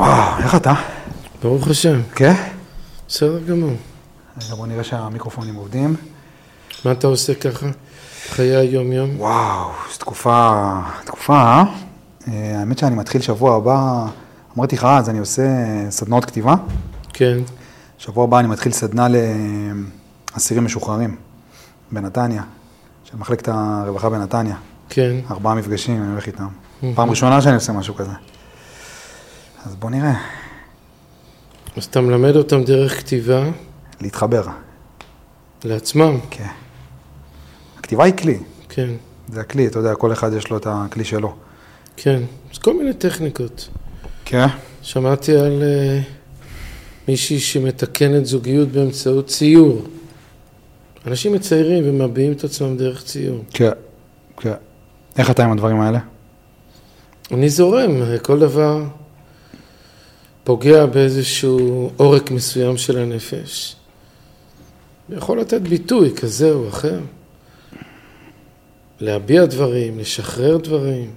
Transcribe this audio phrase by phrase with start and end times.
[0.00, 0.74] וואו, איך אתה?
[1.42, 2.34] ברוך השם, כן?
[3.08, 3.72] בסדר גמור.
[4.44, 5.96] רגע, בוא נראה שהמיקרופונים עובדים.
[6.84, 7.66] מה אתה עושה ככה?
[8.30, 9.20] חיי היום-יום?
[9.20, 10.72] וואו, זו תקופה,
[11.04, 11.64] תקופה, אה?
[12.28, 12.58] אה?
[12.58, 14.06] האמת שאני מתחיל שבוע הבא,
[14.56, 15.42] אמרתי לך אז, אני עושה
[15.90, 16.54] סדנאות כתיבה.
[17.12, 17.38] כן,
[17.98, 19.06] שבוע הבא אני מתחיל סדנה
[20.36, 21.16] לאסירים משוחררים
[21.92, 22.42] בנתניה,
[23.04, 24.56] של מחלקת הרווחה בנתניה.
[24.88, 25.16] כן.
[25.30, 26.48] ארבעה מפגשים, אני הולך איתם.
[26.94, 28.12] פעם ראשונה שאני עושה משהו כזה.
[29.64, 30.14] אז בוא נראה,
[31.76, 33.44] אז אתה מלמד אותם דרך כתיבה
[34.00, 34.44] להתחבר.
[35.64, 36.18] לעצמם?
[36.30, 36.46] כן.
[37.78, 38.38] הכתיבה היא כלי,
[38.68, 38.88] כן,
[39.28, 41.34] זה הכלי, אתה יודע, כל אחד יש לו את הכלי שלו.
[41.96, 42.22] כן.
[42.52, 43.68] אז כל מיני טכניקות.
[44.24, 44.46] כן?
[44.82, 46.04] שמעתי על uh,
[47.08, 49.82] מישהי שמתקנת זוגיות באמצעות ציור.
[51.06, 53.44] אנשים מציירים ומביעים את עצמם דרך ציור.
[53.50, 53.70] כן,
[54.36, 54.54] כן.
[55.18, 55.98] איך אתה עם הדברים האלה?
[57.30, 57.90] אני זורם,
[58.22, 58.84] כל דבר
[60.44, 63.76] פוגע באיזשהו עורק מסוים של הנפש.
[65.08, 67.00] יכול לתת ביטוי כזה או אחר.
[69.00, 71.10] להביע דברים, לשחרר דברים.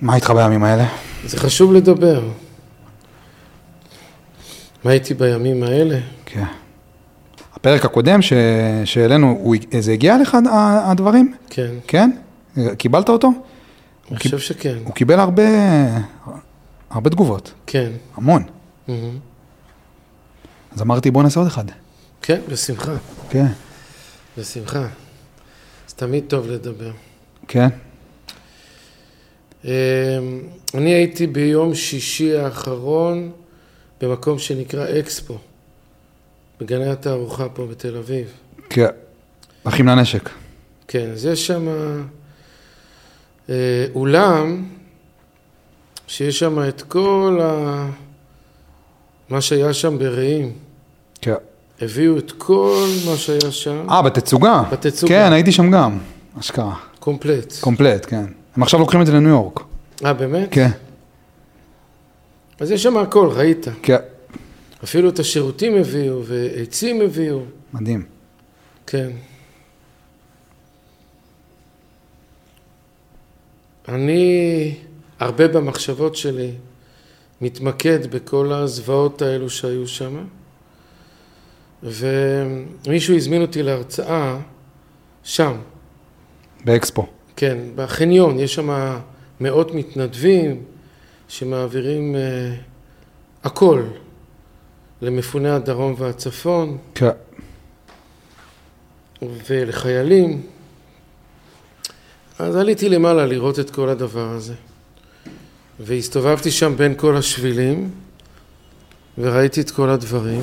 [0.00, 0.84] מה איתך בימים האלה?
[1.24, 2.22] זה חשוב לדבר.
[4.84, 5.98] מה הייתי בימים האלה?
[6.26, 6.44] כן.
[7.54, 8.32] הפרק הקודם ש...
[8.84, 9.54] שהעלינו.
[9.80, 10.36] זה הגיע לך
[10.84, 11.34] הדברים?
[11.50, 12.10] כן, כן?
[12.78, 13.30] קיבלת אותו?
[14.10, 14.78] אני חושב שכן.
[14.84, 15.42] הוא קיבל הרבה,
[16.90, 17.92] הרבה תגובות, כן.
[18.14, 18.42] המון.
[20.72, 21.64] אז אמרתי, בוא נעשה עוד אחד.
[22.22, 22.94] כן, בשמחה,
[23.30, 23.46] כן.
[24.38, 24.88] בשמחה.
[25.88, 26.90] אז תמיד טוב לדבר.
[27.48, 27.68] כן?
[29.64, 29.70] אמ,
[30.74, 33.32] אני הייתי ביום שישי האחרון
[34.00, 35.38] במקום שנקרא אקספו,
[36.60, 38.32] בגני התערוכה פה בתל אביב.
[38.70, 38.86] כן.
[39.64, 40.30] אחים לנשק.
[40.88, 41.68] כן, אז יש שם
[43.50, 44.64] אה, אולם
[46.08, 47.86] שיש שם את כל ה...
[49.28, 50.52] מה שהיה שם ברעים.
[51.20, 51.34] כן.
[51.80, 54.62] הביאו את כל מה שהיה שם, אה, בתצוגה.
[54.72, 55.14] בתצוגה.
[55.14, 55.98] כן, הייתי שם גם.
[56.40, 56.74] אשכרה.
[57.00, 57.54] קומפלט.
[57.60, 58.24] קומפלט, כן.
[58.56, 59.60] הם עכשיו לוקחים את זה לניו יורק.
[60.04, 60.48] אה, באמת?
[60.50, 60.70] כן.
[62.60, 63.66] אז יש שם הכל, ראית.
[63.82, 63.96] כן.
[64.84, 67.40] אפילו את השירותים הביאו, ועצים הביאו.
[67.72, 68.02] מדהים.
[68.86, 69.10] כן.
[73.88, 74.74] אני
[75.18, 76.52] הרבה במחשבות שלי
[77.40, 80.24] מתמקד בכל הזוועות האלו שהיו שם,
[81.82, 84.38] ומישהו הזמין אותי להרצאה
[85.24, 85.52] שם,
[86.64, 87.06] באקספו.
[87.36, 88.98] כן, בחניון, יש שם
[89.40, 90.62] מאות מתנדבים
[91.28, 93.82] שמעבירים uh, הכל
[95.02, 97.08] למפוני הדרום והצפון כן.
[99.22, 100.42] ולחיילים.
[102.38, 104.54] אז עליתי למעלה לראות את כל הדבר הזה.
[105.80, 107.90] והסתובבתי שם בין כל השבילים
[109.18, 110.42] וראיתי את כל הדברים,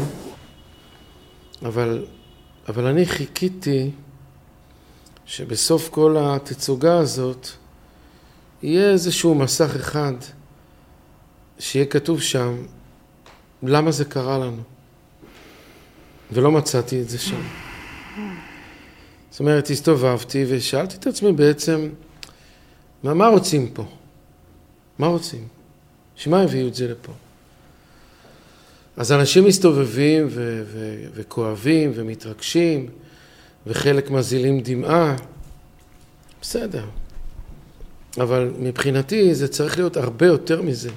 [1.66, 2.06] אבל,
[2.68, 3.92] אבל אני חיכיתי
[5.26, 7.48] שבסוף כל התצוגה הזאת
[8.64, 10.14] יהיה איזשהו מסך אחד
[11.60, 12.56] שיהיה כתוב שם
[13.64, 14.62] למה זה קרה לנו.
[16.32, 17.42] ולא מצאתי את זה שם.
[19.32, 21.90] זאת אומרת, הסתובבתי ושאלתי את עצמי בעצם,
[23.04, 23.86] מה, מה רוצים פה?
[25.00, 25.48] מה רוצים?
[26.16, 27.12] שמה הביאו את זה לפה?
[28.98, 32.90] אז אנשים מסתובבים ו- ו- וכואבים ומתרגשים,
[33.68, 35.16] וחלק מזילים דמעה,
[36.42, 36.86] בסדר.
[38.18, 40.90] אבל מבחינתי זה צריך להיות הרבה יותר מזה.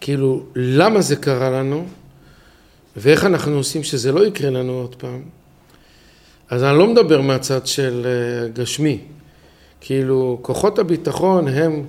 [0.00, 1.86] כאילו, למה זה קרה לנו,
[2.96, 5.22] ואיך אנחנו עושים שזה לא יקרה לנו עוד פעם.
[6.50, 9.00] אז אני לא מדבר מהצד של אה, גשמי.
[9.80, 11.86] כאילו, כוחות הביטחון הם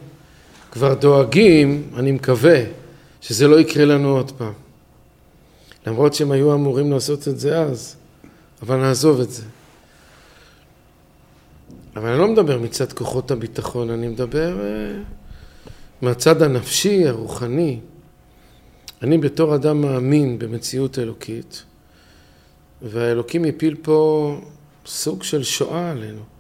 [0.74, 2.62] כבר דואגים, אני מקווה,
[3.22, 4.54] שזה לא יקרה לנו עוד פעם.
[5.88, 7.96] למרות שהם היו אמורים לעשות את זה אז,
[8.62, 9.44] אבל נעזוב את זה.
[11.96, 15.02] אבל אני לא מדבר מצד כוחות הביטחון, אני מדבר אה,
[16.02, 17.80] מהצד הנפשי, הרוחני.
[19.02, 21.64] אני בתור אדם מאמין במציאות אלוקית,
[22.82, 24.38] והאלוקים הפיל פה
[24.86, 26.33] סוג של שואה עלינו.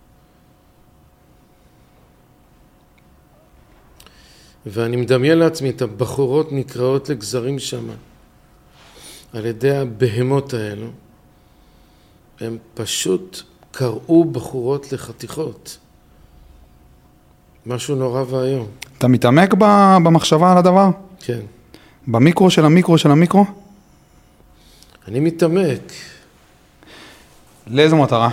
[4.65, 7.89] ואני מדמיין לעצמי את הבחורות נקרעות לגזרים שם
[9.33, 10.87] על ידי הבהמות האלו.
[12.39, 15.77] הם פשוט קרעו בחורות לחתיכות.
[17.65, 18.67] משהו נורא ואיום.
[18.97, 19.53] אתה מתעמק
[20.03, 20.89] במחשבה על הדבר?
[21.19, 21.39] כן.
[22.07, 23.45] במיקרו של המיקרו של המיקרו?
[25.07, 25.91] אני מתעמק,
[27.67, 28.29] לאיזו מטרה?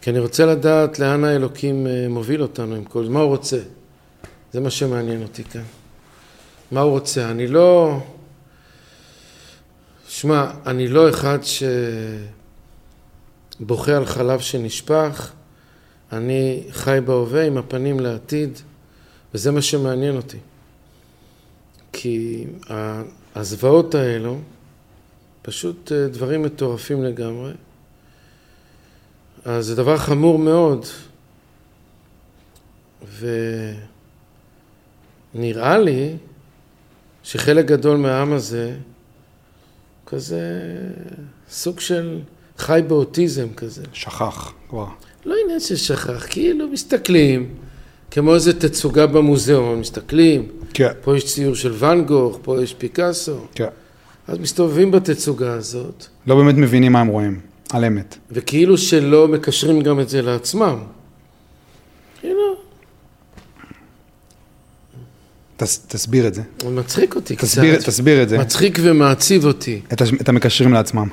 [0.00, 3.58] כי אני רוצה לדעת לאן האלוקים אה, מוביל אותנו עם כל מה הוא רוצה.
[4.52, 5.62] זה מה שמעניין אותי כאן.
[6.70, 7.30] מה הוא רוצה?
[7.30, 7.98] אני לא...
[10.08, 11.38] שמע, אני לא אחד
[13.60, 15.32] שבוכה על חלב שנשפך,
[16.12, 18.58] אני חי בהווה עם הפנים לעתיד,
[19.34, 20.38] וזה מה שמעניין אותי.
[21.92, 22.46] כי
[23.34, 24.38] הזוועות האלו,
[25.42, 27.52] פשוט אה, דברים מטורפים לגמרי.
[29.44, 30.86] אז זה דבר חמור מאוד,
[35.34, 36.16] ונראה לי
[37.22, 38.76] שחלק גדול מהעם הזה
[40.06, 40.42] כזה
[41.50, 42.18] סוג של
[42.58, 43.82] חי באוטיזם כזה.
[43.92, 44.86] שכח כבר.
[45.24, 47.54] לא עניין של שכח, כאילו מסתכלים,
[48.10, 50.92] כמו איזה תצוגה במוזיאון, מסתכלים, כן.
[51.02, 53.68] פה יש ציור של ואן גוך, פה יש פיקאסו, כן.
[54.28, 57.40] אז מסתובבים בתצוגה הזאת, לא באמת מבינים מה הם רואים,
[57.72, 58.16] על אמת.
[58.30, 60.78] וכאילו שלא מקשרים גם את זה לעצמם.
[62.20, 62.56] כאילו,
[65.56, 66.42] תס, תסביר את זה.
[66.62, 67.86] זה מצחיק אותי תסביר, קצת.
[67.86, 68.38] תסביר את זה.
[68.38, 69.80] מצחיק ומעציב אותי.
[69.92, 71.08] את, את המקשרים לעצמם.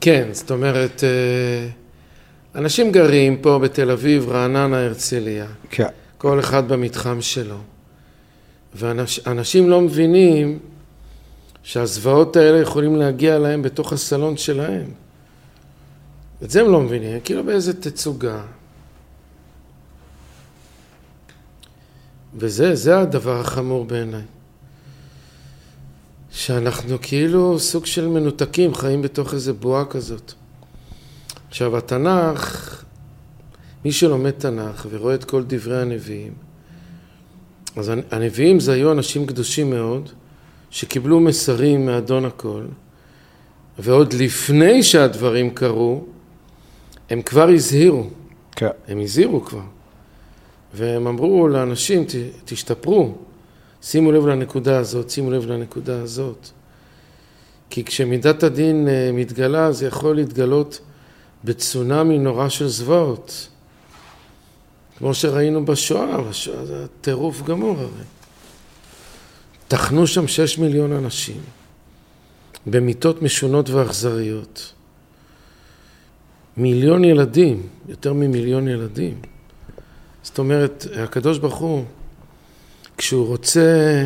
[0.00, 1.68] כן, זאת אומרת, אה,
[2.60, 5.86] אנשים גרים פה בתל אביב, רעננה, הרצליה, כן.
[6.18, 7.58] כל אחד במתחם שלו.
[8.74, 10.58] ואנשים לא מבינים
[11.62, 14.86] שהזוועות האלה יכולים להגיע להם בתוך הסלון שלהם.
[16.42, 18.40] את זה הם לא מבינים, כאילו באיזה תצוגה.
[22.34, 24.22] וזה, זה הדבר החמור בעיניי.
[26.30, 30.32] שאנחנו כאילו סוג של מנותקים, חיים בתוך איזה בועה כזאת.
[31.48, 32.84] עכשיו, התנ"ך,
[33.84, 36.32] מי שלומד תנ"ך ורואה את כל דברי הנביאים,
[37.76, 40.08] אז הנביאים זה היו אנשים קדושים מאוד,
[40.70, 42.64] שקיבלו מסרים מאדון הכל,
[43.78, 46.04] ועוד לפני שהדברים קרו,
[47.10, 48.10] הם כבר הזהירו,
[48.56, 48.68] כן.
[48.88, 49.71] הם הזהירו כבר.
[50.74, 52.08] והם אמרו לאנשים, "ת-
[52.44, 53.14] תשתפרו,
[53.82, 56.48] שימו לב לנקודה הזאת, שימו לב לנקודה הזאת.
[57.70, 60.80] כי כשמידת הדין אה, מתגלה, זה יכול להתגלות
[61.44, 63.48] בצונאמי נורא של זוועות.
[64.98, 68.04] כמו שראינו בשואה, בשואה זה טירוף גמור הרי.
[69.68, 71.40] טחנו שם שש מיליון אנשים,
[72.66, 74.72] במיטות משונות ואכזריות.
[76.56, 79.20] מיליון ילדים, יותר ממיליון ילדים.
[80.22, 81.84] זאת אומרת, הקדוש ברוך הוא,
[82.96, 84.04] כשהוא רוצה,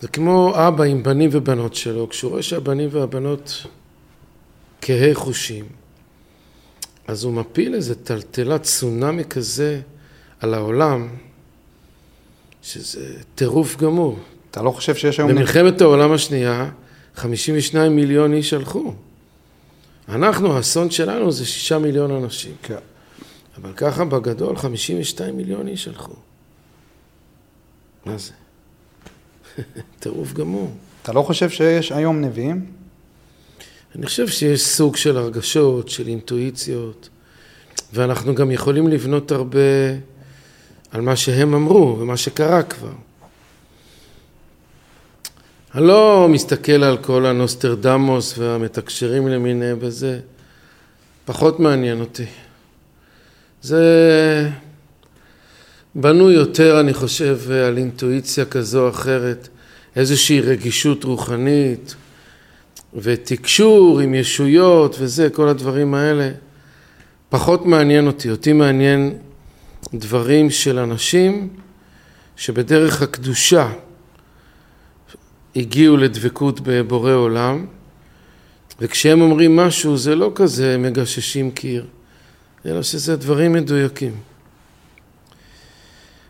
[0.00, 3.66] זה כמו אבא עם בנים ובנות שלו, כשהוא רואה שהבנים והבנות
[4.80, 5.64] כהי חושים,
[7.08, 9.80] אז הוא מפיל איזה טלטלה צונאמי כזה
[10.40, 11.08] על העולם,
[12.62, 14.18] שזה טירוף גמור.
[14.50, 15.30] אתה לא חושב שיש היום...
[15.30, 16.70] במלחמת העולם השנייה,
[17.16, 18.94] 52 מיליון איש הלכו.
[20.08, 22.52] אנחנו, האסון שלנו זה שישה מיליון אנשים.
[22.62, 22.76] כן.
[23.62, 26.14] אבל ככה בגדול 52 מיליון איש הלכו.
[28.06, 28.32] מה זה?
[30.00, 30.70] טירוף גמור.
[31.02, 32.66] אתה לא חושב שיש היום נביאים?
[33.94, 37.08] אני חושב שיש סוג של הרגשות, של אינטואיציות,
[37.92, 39.58] ואנחנו גם יכולים לבנות הרבה
[40.90, 42.92] על מה שהם אמרו ומה שקרה כבר.
[45.74, 50.20] אני לא מסתכל על כל הנוסטרדמוס והמתקשרים למיניהם וזה,
[51.24, 52.26] פחות מעניין אותי.
[53.62, 54.50] זה
[55.94, 59.48] בנוי יותר, אני חושב, על אינטואיציה כזו או אחרת,
[59.96, 61.94] איזושהי רגישות רוחנית
[62.94, 66.30] ותקשור עם ישויות וזה, כל הדברים האלה.
[67.28, 69.18] פחות מעניין אותי, אותי מעניין
[69.94, 71.48] דברים של אנשים
[72.36, 73.72] שבדרך הקדושה
[75.56, 77.66] הגיעו לדבקות בבורא עולם,
[78.80, 81.86] וכשהם אומרים משהו זה לא כזה מגששים קיר,
[82.66, 84.20] אלא שזה דברים מדויקים.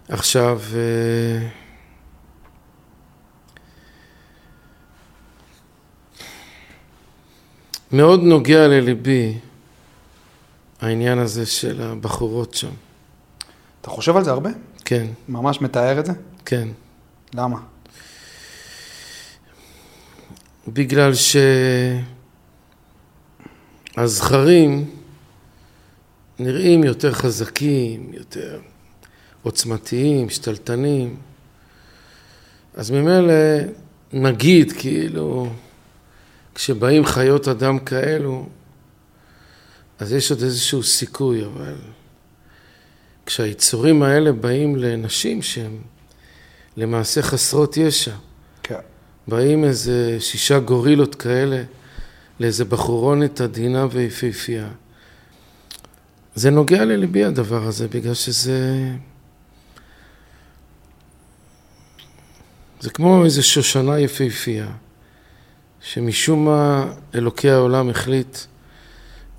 [0.08, 1.48] עכשיו, אה,
[7.92, 9.38] מאוד נוגע לליבי
[10.80, 12.70] העניין הזה של הבחורות שם.
[13.80, 14.50] אתה חושב על זה הרבה?
[14.84, 16.12] כן, ממש מתאר את זה?
[16.44, 16.68] כן.
[17.34, 17.58] למה?
[20.68, 21.12] בגלל
[23.96, 24.95] שהזכרים
[26.38, 28.60] נראים יותר חזקים, יותר
[29.42, 31.16] עוצמתיים, שתלטנים.
[32.74, 33.34] אז ממילא
[34.12, 35.50] נגיד, כאילו,
[36.54, 38.46] כשבאים חיות אדם כאלו,
[39.98, 41.74] אז יש עוד איזשהו סיכוי, אבל
[43.26, 45.78] כשהיצורים האלה באים לנשים שהן
[46.76, 48.14] למעשה חסרות ישע,
[48.62, 48.78] כן.
[49.28, 51.62] באים איזה שישה גורילות כאלה
[52.40, 54.68] לאיזה בחורונת עדינה ויפהפייה.
[56.36, 58.90] זה נוגע לליבי הדבר הזה, בגלל שזה...
[62.80, 64.68] זה כמו איזה שושנה יפהפייה,
[65.80, 68.38] שמשום מה אלוקי העולם החליט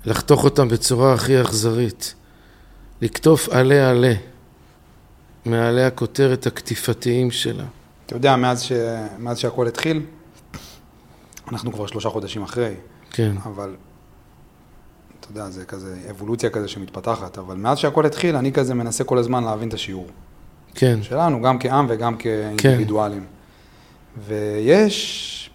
[0.04, 2.14] לחתוך אותם בצורה הכי אכזרית,
[3.02, 4.14] לקטוף עלה עלה
[5.44, 7.64] מעלי הכותרת הקטיפתיים שלה.
[8.06, 8.72] אתה יודע, מאז, ש...
[9.18, 10.02] מאז שהכל התחיל,
[11.52, 12.74] אנחנו כבר שלושה חודשים אחרי,
[13.10, 13.74] כן, אבל
[15.32, 19.18] אתה יודע, זה כזה אבולוציה כזה שמתפתחת, אבל מאז שהכל התחיל, אני כזה מנסה כל
[19.18, 20.06] הזמן להבין את השיעור.
[20.74, 23.24] כן, שלנו, גם כעם וגם כאינדיבידואלים.
[24.26, 25.50] ויש...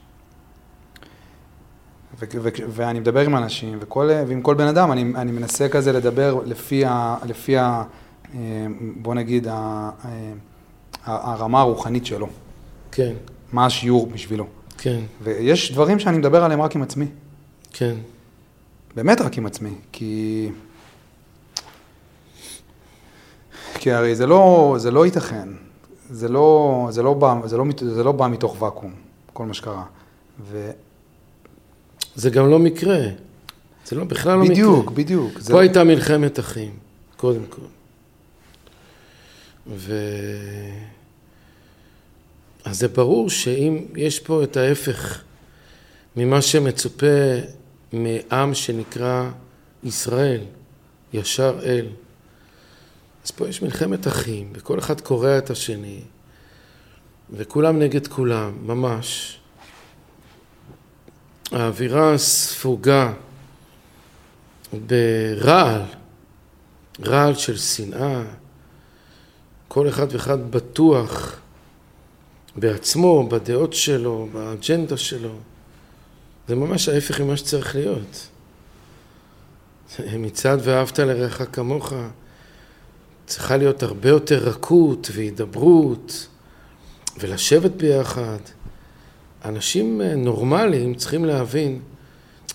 [2.19, 5.91] ו- ו- ואני מדבר עם אנשים, וכל, ועם כל בן אדם, אני, אני מנסה כזה
[5.91, 7.83] לדבר לפי, ה, לפי ה,
[8.35, 8.39] אה,
[9.01, 10.09] בוא נגיד, ה, אה,
[11.05, 12.27] ה- הרמה הרוחנית שלו,
[12.91, 13.13] כן,
[13.53, 14.47] מה השיעור בשבילו.
[14.77, 17.05] כן, ויש דברים שאני מדבר עליהם רק עם עצמי,
[17.73, 17.95] כן,
[18.95, 20.49] באמת רק עם עצמי, כי...
[23.73, 25.49] כי הרי זה לא, זה לא ייתכן,
[26.09, 28.93] זה לא, זה, לא בא, זה, לא, זה לא בא מתוך ואקום,
[29.33, 29.83] כל מה שקרה.
[30.51, 30.71] ו...
[32.15, 32.99] זה גם לא מקרה.
[33.85, 34.95] זה לא, בכלל לא בדיוק, מקרה.
[34.95, 35.39] בדיוק.
[35.39, 35.53] זה...
[35.53, 36.71] פה הייתה מלחמת אחים,
[37.17, 37.61] קודם כל.
[39.67, 39.93] ו...
[42.65, 45.21] אז זה ברור שאם יש פה את ההפך
[46.15, 47.05] ממה שמצופה
[47.93, 49.29] מעם שנקרא
[49.83, 50.41] ישראל,
[51.13, 51.87] ישר אל,
[53.25, 55.99] אז פה יש מלחמת אחים, וכל אחד קורע את השני,
[57.31, 59.39] וכולם נגד כולם, ממש.
[61.51, 63.13] האווירה ספוגה
[64.87, 65.81] ברעל,
[67.05, 68.23] רעל של שנאה,
[69.67, 71.39] כל אחד ואחד בטוח
[72.55, 75.35] בעצמו, בדעות שלו, באג'נדה שלו.
[76.47, 78.27] זה ממש ההפך ממה שצריך להיות.
[80.17, 81.93] מצד ואהבת לרעך כמוך,
[83.25, 86.27] צריכה להיות הרבה יותר רכות והידברות
[87.19, 88.37] ולשבת ביחד.
[89.45, 91.79] אנשים אה, נורמליים צריכים להבין,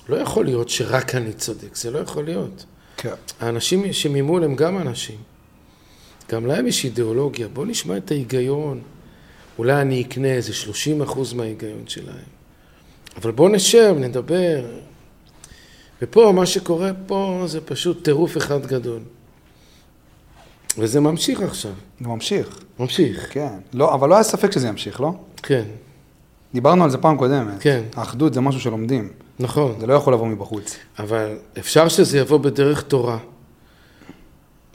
[0.08, 2.64] לא יכול להיות שרק אני צודק, זה לא יכול להיות.
[2.96, 3.14] כן.
[3.40, 5.16] האנשים שממול הם גם אנשים.
[6.30, 7.48] גם להם יש אידיאולוגיה.
[7.48, 8.80] בואו נשמע את ההיגיון.
[9.58, 12.37] אולי אני אקנה איזה 30 אחוז מההיגיון שלהם.
[13.22, 14.64] אבל בואו נשב, נדבר.
[16.02, 19.00] ופה, מה שקורה פה זה פשוט טירוף אחד גדול.
[20.78, 21.72] וזה ממשיך עכשיו.
[22.00, 23.26] זה ממשיך, ממשיך.
[23.30, 23.52] כן.
[23.74, 25.12] לא, אבל לא היה ספק שזה ימשיך, לא?
[25.36, 25.64] כן,
[26.54, 27.54] דיברנו על זה פעם קודמת.
[27.60, 27.82] כן.
[27.96, 29.80] האחדות זה משהו שלומדים, נכון.
[29.80, 30.76] זה לא יכול לבוא מבחוץ.
[30.98, 33.18] אבל אפשר שזה יבוא בדרך תורה,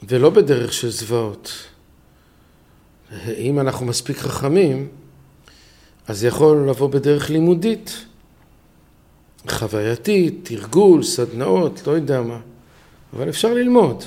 [0.08, 1.52] ולא בדרך של זוועות.
[3.38, 4.88] אם אנחנו מספיק חכמים,
[6.08, 8.04] אז זה יכול לבוא בדרך לימודית,
[9.50, 12.38] חווייתית, תרגול, סדנאות, לא יודע מה.
[13.16, 14.04] אבל אפשר ללמוד.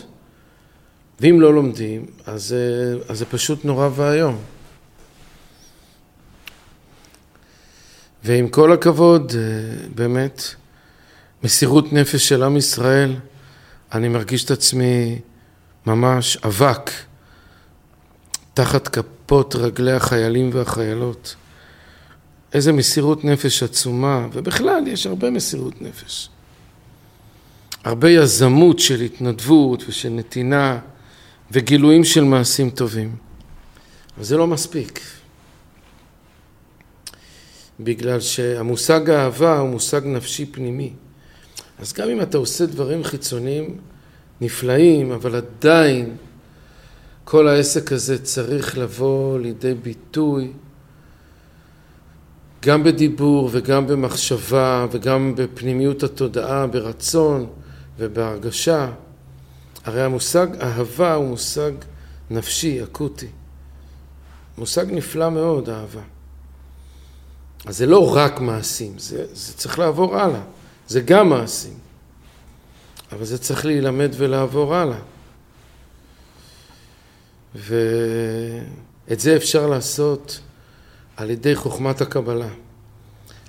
[1.20, 4.38] ואם לא לומדים, אז, זה- אז זה פשוט נורא ואיום.
[8.24, 10.42] ועם כל הכבוד, אה, באמת,
[11.44, 13.16] מסירות נפש של עם ישראל,
[13.94, 15.20] אני מרגיש את עצמי
[15.86, 16.92] ממש אבק
[18.54, 21.36] תחת כפות רגלי החיילים והחיילות.
[22.54, 26.30] איזה מסירות נפש עצומה, ובכלל יש הרבה מסירות נפש.
[27.84, 30.80] הרבה יזמות של התנדבות ושל נתינה
[31.52, 33.16] וגילויים של מעשים טובים.
[34.18, 35.00] אבל זה לא מספיק.
[37.80, 40.94] בגלל שהמושג אהבה הוא מושג נפשי פנימי.
[41.80, 43.78] אז גם אם אתה עושה דברים חיצוניים
[44.42, 46.16] נפלאים, אבל עדיין
[47.24, 50.52] כל העסק הזה צריך לבוא לידי ביטוי
[52.68, 57.46] גם בדיבור וגם במחשבה וגם בפנימיות התודעה, ברצון
[57.98, 58.92] ובהרגשה.
[59.86, 61.72] הרי המושג אהבה הוא מושג
[62.30, 63.28] נפשי, אקוטי.
[64.58, 66.02] מושג נפלא מאוד, אהבה.
[67.66, 70.44] אז זה לא רק מעשים, זה, זה צריך לעבור הלאה.
[70.88, 71.78] זה גם מעשים.
[73.12, 75.00] אבל זה צריך להילמד ולעבור הלאה.
[77.56, 80.40] ואת זה אפשר לעשות
[81.18, 82.50] על ידי חוכמת הקבלה.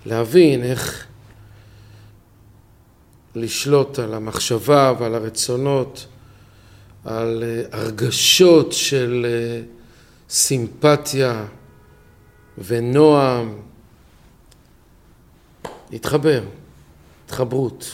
[0.07, 1.07] להבין איך
[3.35, 6.07] לשלוט על המחשבה ועל הרצונות,
[7.05, 9.63] על אה, הרגשות של אה,
[10.31, 11.45] סימפתיה
[12.59, 13.61] ונועם.
[15.91, 16.43] להתחבר,
[17.27, 17.91] התחברות.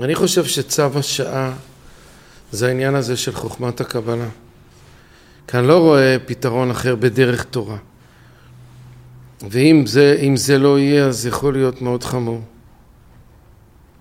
[0.00, 1.56] אני חושב שצו השעה
[2.52, 4.28] זה העניין הזה של חוכמת הקבלה.
[5.46, 7.76] כי אני לא רואה פתרון אחר בדרך תורה.
[9.50, 12.40] ואם זה, זה לא יהיה, אז יכול להיות מאוד חמור.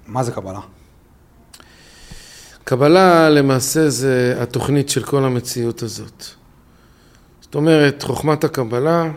[0.07, 0.59] מה זה קבלה?
[2.63, 6.25] קבלה למעשה זה התוכנית של כל המציאות הזאת.
[7.41, 9.11] זאת זאת אומרת, חוכמת הקבלה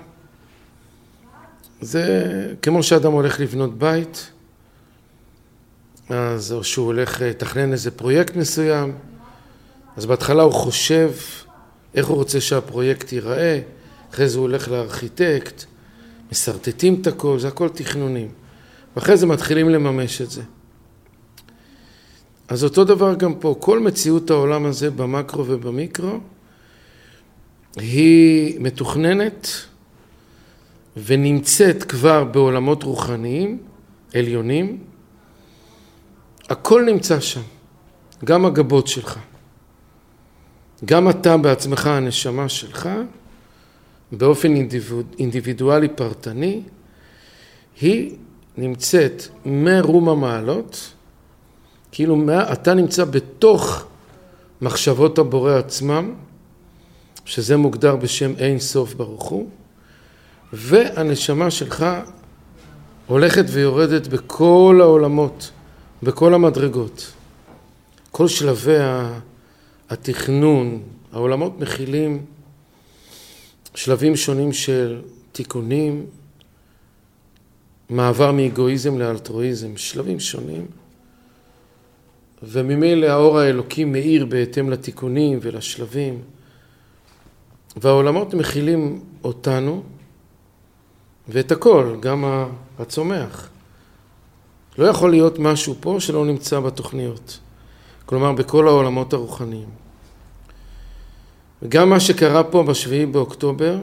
[1.81, 4.31] זה כמו שאדם הולך לבנות בית,
[6.09, 8.93] אז או שהוא הולך לתכנן איזה פרויקט מסוים,
[9.97, 11.11] אז בהתחלה הוא חושב
[11.95, 13.61] איך הוא רוצה שהפרויקט ייראה,
[14.11, 15.65] אחרי זה הוא הולך לארכיטקט,
[16.33, 18.29] משרטטים את הכל, זה הכל תכנונים.
[18.97, 20.43] ואחרי זה מתחילים לממש את זה.
[22.49, 26.19] אז אותו דבר גם פה, כל מציאות העולם הזה במקרו ובמיקרו
[27.77, 29.49] היא מתוכננת
[30.97, 33.59] ונמצאת כבר בעולמות רוחניים,
[34.15, 34.79] עליונים,
[36.49, 37.41] הכל נמצא שם,
[38.25, 39.19] גם הגבות שלך.
[40.85, 42.89] גם אתה בעצמך, הנשמה שלך,
[44.13, 44.55] באופן
[45.19, 46.63] אינדיבידואלי פרטני,
[47.81, 48.17] היא
[48.57, 50.93] נמצאת מרום המעלות,
[51.93, 53.85] כאילו אתה נמצא בתוך
[54.61, 56.15] מחשבות הבורא עצמם,
[57.25, 59.49] שזה מוגדר בשם אין סוף ברוך הוא,
[60.53, 61.87] והנשמה שלך
[63.07, 65.51] הולכת ויורדת בכל העולמות,
[66.03, 67.13] בכל המדרגות.
[68.11, 68.77] כל שלבי
[69.91, 72.25] התכנון, העולמות מכילים
[73.75, 75.03] שלבים שונים של
[75.33, 76.07] תיקונים,
[77.91, 80.67] מעבר מאגואיזם לאלטרואיזם, שלבים שונים,
[82.43, 86.23] וממילא האור האלוקי מאיר בהתאם לתיקונים ולשלבים,
[87.77, 89.83] והעולמות מכילים אותנו
[91.29, 93.49] ואת הכל, גם הצומח.
[94.79, 97.39] לא יכול להיות משהו פה שלא נמצא בתוכניות,
[98.09, 99.69] כלומר בכל העולמות הרוחניים.
[101.63, 103.79] וגם מה שקרה פה בשביעי באוקטובר,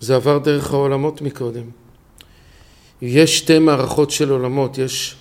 [0.00, 1.62] זה עבר דרך העולמות מקודם.
[3.02, 5.16] יש שתי מערכות של עולמות, יש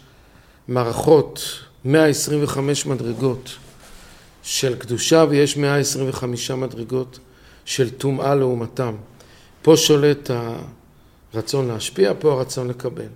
[0.67, 3.49] מערכות 125 מדרגות
[4.43, 7.19] של קדושה ויש 125 מדרגות
[7.65, 8.95] של טומאה לעומתם.
[9.61, 10.31] פה שולט
[11.33, 13.09] הרצון להשפיע, פה הרצון לקבל.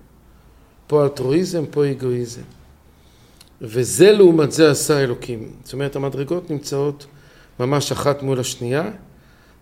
[0.88, 2.57] פה אלטרואיזם, פה אגואיזם.
[3.62, 5.50] וזה לעומת זה עשה אלוקים.
[5.64, 7.06] זאת אומרת, המדרגות נמצאות
[7.60, 8.84] ממש אחת מול השנייה.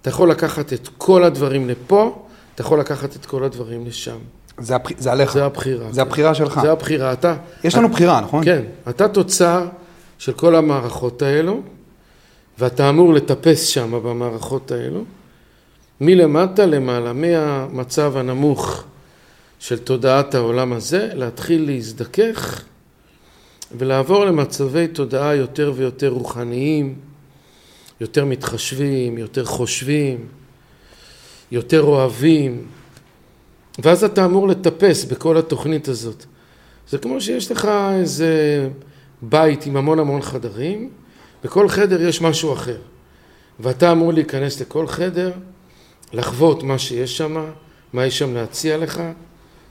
[0.01, 4.17] אתה יכול לקחת את כל הדברים לפה, אתה יכול לקחת את כל הדברים לשם.
[4.59, 4.89] זה, הבח...
[4.97, 5.33] זה עליך.
[5.33, 5.85] זה הבחירה.
[5.91, 6.07] זה כן.
[6.07, 6.59] הבחירה שלך.
[6.61, 7.13] זה הבחירה.
[7.13, 7.35] אתה...
[7.63, 8.45] יש לנו בחירה, נכון?
[8.45, 8.61] כן.
[8.89, 9.67] אתה תוצר
[10.17, 11.61] של כל המערכות האלו,
[12.59, 15.03] ואתה אמור לטפס שם במערכות האלו,
[16.01, 18.83] מלמטה למעלה, מהמצב הנמוך
[19.59, 22.63] של תודעת העולם הזה, להתחיל להזדכך
[23.77, 26.95] ולעבור למצבי תודעה יותר ויותר רוחניים,
[28.01, 30.27] יותר מתחשבים, יותר חושבים,
[31.51, 32.65] יותר אוהבים,
[33.79, 36.25] ואז אתה אמור לטפס בכל התוכנית הזאת.
[36.89, 38.69] זה כמו שיש לך איזה
[39.21, 40.89] בית עם המון המון חדרים,
[41.43, 42.77] בכל חדר יש משהו אחר.
[43.59, 45.31] ואתה אמור להיכנס לכל חדר,
[46.13, 47.45] לחוות מה שיש שם,
[47.93, 49.01] מה יש שם להציע לך,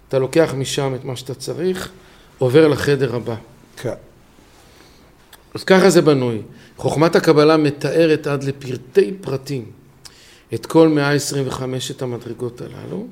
[0.09, 1.91] אתה לוקח משם את מה שאתה צריך,
[2.39, 3.35] עובר לחדר הבא.
[3.77, 3.95] כן.
[5.55, 6.43] אז ככה זה בנוי.
[6.77, 9.65] חוכמת הקבלה מתארת עד לפרטי פרטים
[10.55, 13.07] את כל 125 את המדרגות הללו,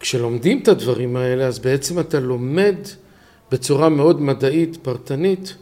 [0.00, 2.76] וכשלומדים את הדברים האלה, אז בעצם אתה לומד
[3.52, 5.54] בצורה מאוד מדעית, פרטנית,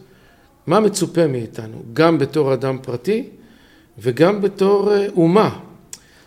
[0.67, 3.29] מה מצופה מאיתנו, גם בתור אדם פרטי
[3.99, 5.59] וגם בתור אה, אומה.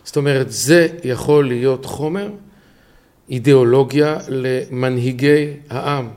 [0.03, 2.29] זאת אומרת, זה יכול להיות חומר,
[3.31, 6.09] אידיאולוגיה למנהיגי העם.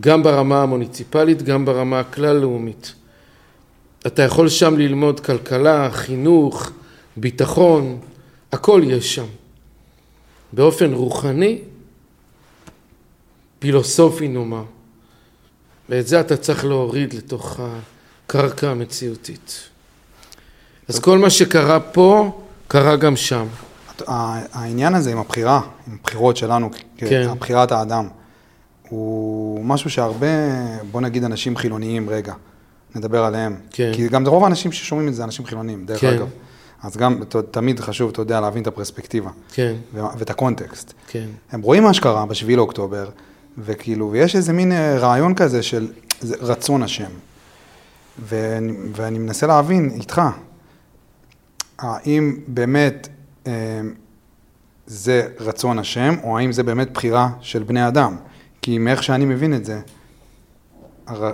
[0.00, 2.94] גם ברמה המוניציפלית, גם ברמה הכלל-לאומית.
[4.06, 6.70] אתה יכול שם ללמוד כלכלה, חינוך,
[7.16, 8.00] ביטחון,
[8.52, 9.26] הכל יש שם.
[10.52, 11.58] באופן רוחני,
[13.58, 14.64] פילוסופי נאמר.
[15.88, 19.68] ואת זה אתה צריך להוריד לתוך הקרקע המציאותית.
[20.88, 23.46] אז כל מה שקרה פה, קרה גם שם.
[24.06, 27.28] העניין הזה עם הבחירה, עם הבחירות שלנו, כן.
[27.38, 28.08] בחירת האדם,
[28.88, 30.26] הוא משהו שהרבה,
[30.90, 32.34] בוא נגיד אנשים חילוניים רגע,
[32.94, 33.56] נדבר עליהם.
[33.70, 33.90] כן.
[33.94, 36.14] כי גם רוב האנשים ששומעים את זה, אנשים חילוניים, דרך כן.
[36.14, 36.28] אגב.
[36.82, 39.30] אז גם תמיד חשוב, אתה יודע, להבין את הפרספקטיבה.
[39.52, 39.74] כן.
[39.94, 40.92] ואת הקונטקסט.
[41.06, 41.26] כן.
[41.52, 43.08] הם רואים מה שקרה בשביעי לאוקטובר,
[43.58, 45.88] וכאילו, ויש איזה מין אה, רעיון כזה של
[46.22, 47.10] רצון השם.
[48.18, 50.22] ואני, ואני מנסה להבין איתך,
[51.78, 53.08] האם באמת
[54.86, 58.16] זה רצון השם, או האם זה באמת בחירה של בני אדם?
[58.62, 59.80] כי מאיך שאני מבין את זה,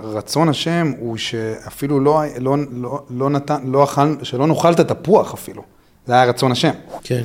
[0.03, 5.33] רצון השם הוא שאפילו לא, לא, לא, לא נתן, לא אכל, שלא נאכל את התפוח
[5.33, 5.63] אפילו.
[6.07, 6.71] זה היה רצון השם.
[7.03, 7.23] כן.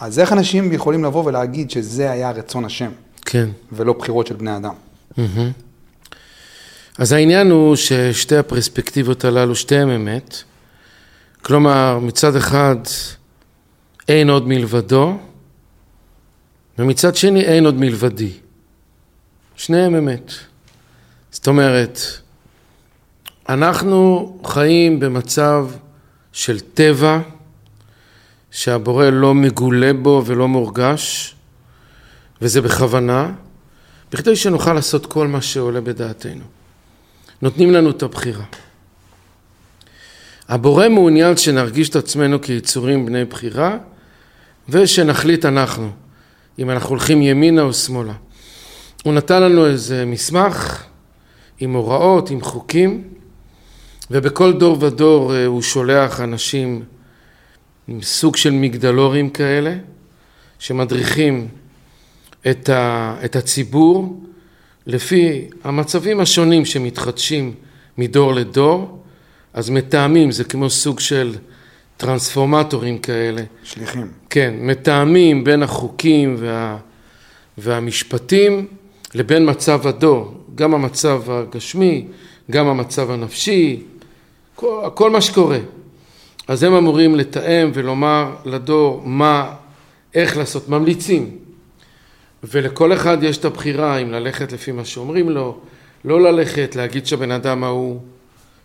[0.00, 2.90] אז איך אנשים יכולים לבוא ולהגיד שזה היה רצון השם?
[3.24, 3.48] כן.
[3.72, 4.74] ולא בחירות של בני אדם?
[6.98, 10.36] אז העניין הוא ששתי הפרספקטיבות הללו, שתיהן אמת,
[11.42, 12.76] כלומר, מצד אחד
[14.10, 15.18] אין עוד מלבדו,
[16.78, 18.32] ומצד שני אין עוד מלבדי.
[19.56, 20.32] שניהם אמת.
[21.30, 22.00] זאת אומרת,
[23.48, 25.66] אנחנו חיים במצב
[26.32, 27.20] של טבע,
[28.50, 31.34] שהבורא לא מגולה בו ולא מורגש,
[32.42, 33.32] וזה בכוונה,
[34.12, 36.44] בכדי שנוכל לעשות כל מה שעולה בדעתנו.
[37.42, 38.44] נותנים לנו את הבחירה.
[40.48, 43.78] הבורא מעוניין שנרגיש את עצמנו כיצורים בני בחירה,
[44.70, 45.90] ושנחליט אנחנו,
[46.58, 48.12] אם אנחנו הולכים ימינה או שמאלה.
[49.04, 50.84] הוא נתן לנו איזה מסמך
[51.60, 53.04] עם הוראות, עם חוקים,
[54.10, 56.82] ובכל דור ודור אה, הוא שולח אנשים
[57.88, 59.76] עם סוג של מגדלורים כאלה,
[60.58, 61.48] שמדריכים
[62.50, 64.20] את, ה, את הציבור
[64.86, 67.54] לפי המצבים השונים שמתחדשים
[67.98, 69.02] מדור לדור,
[69.54, 71.34] אז מתאמים, זה כמו סוג של
[72.00, 73.42] טרנספורמטורים כאלה.
[73.64, 74.08] שליחים.
[74.30, 76.76] כן, מתאמים בין החוקים וה,
[77.58, 78.66] והמשפטים
[79.14, 82.06] לבין מצב הדור, גם המצב הגשמי,
[82.50, 83.82] גם המצב הנפשי,
[84.54, 85.58] כל, כל מה שקורה.
[86.48, 89.54] אז הם אמורים לתאם ולומר לדור מה,
[90.14, 91.30] איך לעשות, ממליצים.
[92.44, 95.58] ולכל אחד יש את הבחירה אם ללכת לפי מה שאומרים לו,
[96.04, 98.00] לא ללכת, להגיד שהבן אדם ההוא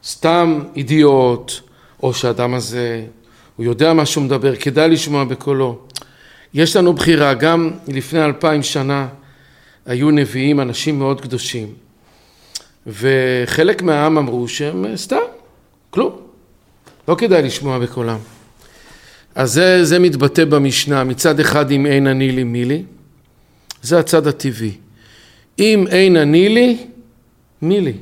[0.04, 1.52] סתם אידיוט,
[2.04, 3.06] או שהאדם הזה,
[3.56, 5.80] הוא יודע מה שהוא מדבר, כדאי לשמוע בקולו.
[6.54, 9.08] יש לנו בחירה, גם לפני אלפיים שנה
[9.86, 11.74] היו נביאים, אנשים מאוד קדושים,
[12.88, 15.18] וחלק מהעם אמרו שהם סתם,
[15.89, 16.22] כלום,
[17.08, 18.18] לא כדאי לשמוע בקולם.
[19.36, 22.84] אז זה, זה מתבטא במשנה, מצד אחד אם אין אני לי מי לי,
[23.82, 24.72] זה הצד הטבעי.
[25.60, 26.78] אם אין אני לי,
[27.62, 27.94] מי לי?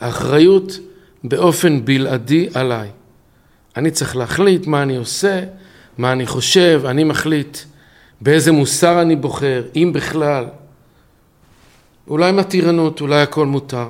[0.00, 0.78] האחריות
[1.24, 2.88] באופן בלעדי עליי.
[3.76, 5.42] אני צריך להחליט מה אני עושה,
[5.98, 7.58] מה אני חושב, אני מחליט
[8.20, 10.44] באיזה מוסר אני בוחר, אם בכלל.
[12.08, 13.88] אולי מתירנות, אולי הכל מותר.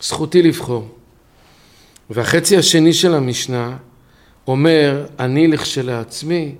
[0.00, 0.88] זכותי לבחור.
[2.10, 3.76] והחצי השני של המשנה
[4.46, 6.54] אומר, אני לכשלעצמי,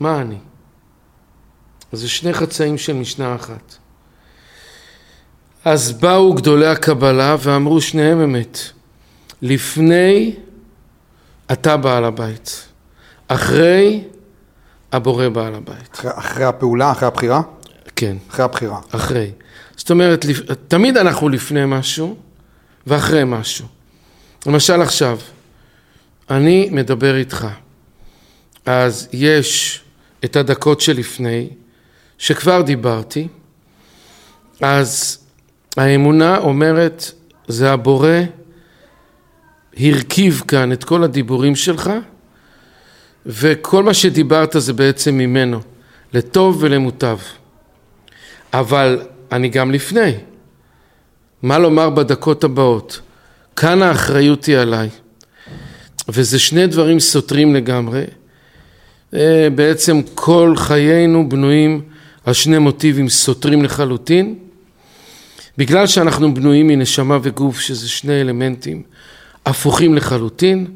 [0.00, 0.36] מה אני?
[1.92, 3.74] אז זה שני חצאים של משנה אחת.
[5.64, 8.58] אז באו גדולי הקבלה ואמרו שניהם אמת.
[9.42, 10.34] לפני
[11.52, 12.68] אתה בעל הבית,
[13.28, 14.04] אחרי
[14.92, 15.94] הבורא בעל הבית.
[15.94, 17.42] אחרי, אחרי הפעולה, אחרי הבחירה?
[17.96, 18.16] כן.
[18.30, 18.80] אחרי הבחירה.
[18.90, 19.30] אחרי.
[19.76, 20.26] זאת אומרת,
[20.68, 22.16] תמיד אנחנו לפני משהו
[22.86, 23.66] ואחרי משהו.
[24.46, 25.18] למשל עכשיו,
[26.30, 27.46] אני מדבר איתך,
[28.66, 29.80] אז יש
[30.24, 31.48] את הדקות שלפני,
[32.18, 33.28] שכבר דיברתי,
[34.60, 35.18] אז
[35.76, 37.12] האמונה אומרת,
[37.48, 38.08] זה הבורא
[39.76, 41.90] הרכיב כאן את כל הדיבורים שלך,
[43.26, 45.60] וכל מה שדיברת זה בעצם ממנו,
[46.14, 47.18] לטוב ולמוטב.
[48.52, 49.00] אבל
[49.32, 50.12] אני גם לפני.
[51.42, 53.00] מה לומר בדקות הבאות?
[53.56, 54.88] כאן האחריות היא עליי.
[56.08, 58.04] וזה שני דברים סותרים לגמרי.
[59.14, 61.80] אה, בעצם כל חיינו בנויים
[62.24, 64.38] על שני מוטיבים סותרים לחלוטין.
[65.58, 68.82] בגלל שאנחנו בנויים מנשמה וגוף, שזה שני אלמנטים
[69.46, 70.66] הפוכים לחלוטין,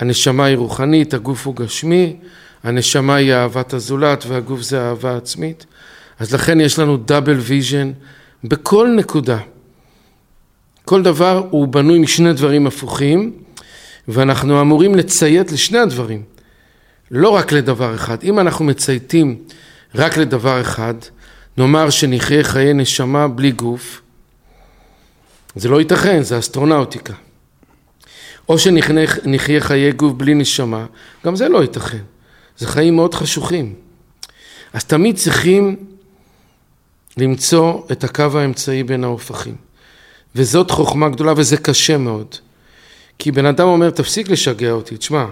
[0.00, 2.16] הנשמה היא רוחנית, הגוף הוא גשמי,
[2.62, 5.66] הנשמה היא אהבת הזולת והגוף זה אהבה עצמית,
[6.18, 7.92] אז לכן יש לנו double vision
[8.44, 9.38] בכל נקודה.
[10.84, 13.32] כל דבר הוא בנוי משני דברים הפוכים,
[14.08, 16.22] ואנחנו אמורים לציית לשני הדברים,
[17.10, 18.16] לא רק לדבר אחד.
[18.22, 19.36] אם אנחנו מצייתים
[19.94, 20.94] רק לדבר אחד,
[21.58, 24.00] נאמר שנחיה חיי נשמה בלי גוף,
[25.56, 27.14] זה לא ייתכן, זה אסטרונאוטיקה.
[28.48, 30.86] או שנחיה חיי גוף בלי נשמה,
[31.26, 32.02] גם זה לא ייתכן.
[32.58, 33.74] זה חיים מאוד חשוכים.
[34.72, 35.76] אז תמיד צריכים
[37.16, 39.54] למצוא את הקו האמצעי בין ההופכים.
[40.36, 42.36] וזאת חוכמה גדולה וזה קשה מאוד.
[43.18, 45.26] כי בן אדם אומר, תפסיק לשגע אותי, תשמע,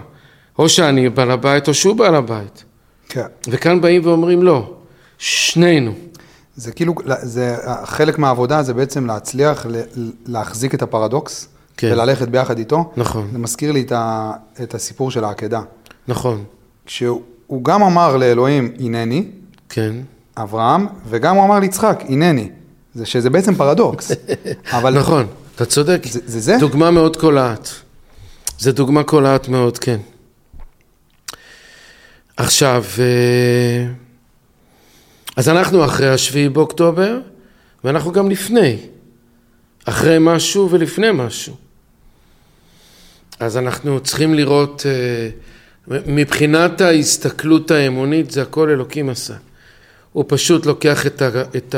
[0.59, 2.63] או שאני בעל הבית או שהוא בעל הבית.
[3.09, 3.25] כן.
[3.47, 4.73] וכאן באים ואומרים, לא,
[5.17, 5.93] שנינו.
[6.55, 9.65] זה כאילו, זה, חלק מהעבודה זה בעצם להצליח
[10.25, 11.47] להחזיק את הפרדוקס,
[11.77, 11.91] כן.
[11.91, 12.91] וללכת ביחד איתו.
[12.97, 13.29] נכון.
[13.31, 14.31] זה מזכיר לי את, ה,
[14.63, 15.61] את הסיפור של העקדה.
[16.07, 16.43] נכון.
[16.85, 19.25] כשהוא גם אמר לאלוהים, הנני,
[19.69, 19.95] כן.
[20.37, 22.49] אברהם, וגם הוא אמר ליצחק, הנני.
[22.93, 24.11] זה שזה בעצם פרדוקס.
[24.77, 24.99] אבל...
[24.99, 26.01] נכון, אתה צודק.
[26.05, 26.39] זה זה?
[26.39, 26.57] זה?
[26.59, 27.69] דוגמה מאוד קולעת.
[28.59, 29.97] זה דוגמה קולעת מאוד, כן.
[32.37, 33.85] עכשיו, אה,
[35.35, 37.19] אז אנחנו אחרי השביעי באוקטובר,
[37.83, 38.77] ואנחנו גם לפני.
[39.85, 41.55] אחרי משהו ולפני משהו.
[43.39, 45.29] אז אנחנו צריכים לראות, אה,
[46.05, 49.35] מבחינת ההסתכלות האמונית, זה הכל אלוקים עשה.
[50.11, 51.75] הוא פשוט לוקח את, ה, את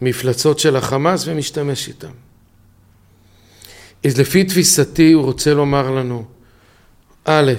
[0.00, 2.10] המפלצות של החמאס ומשתמש איתן.
[4.06, 6.24] אז לפי תפיסתי הוא רוצה לומר לנו,
[7.24, 7.52] א',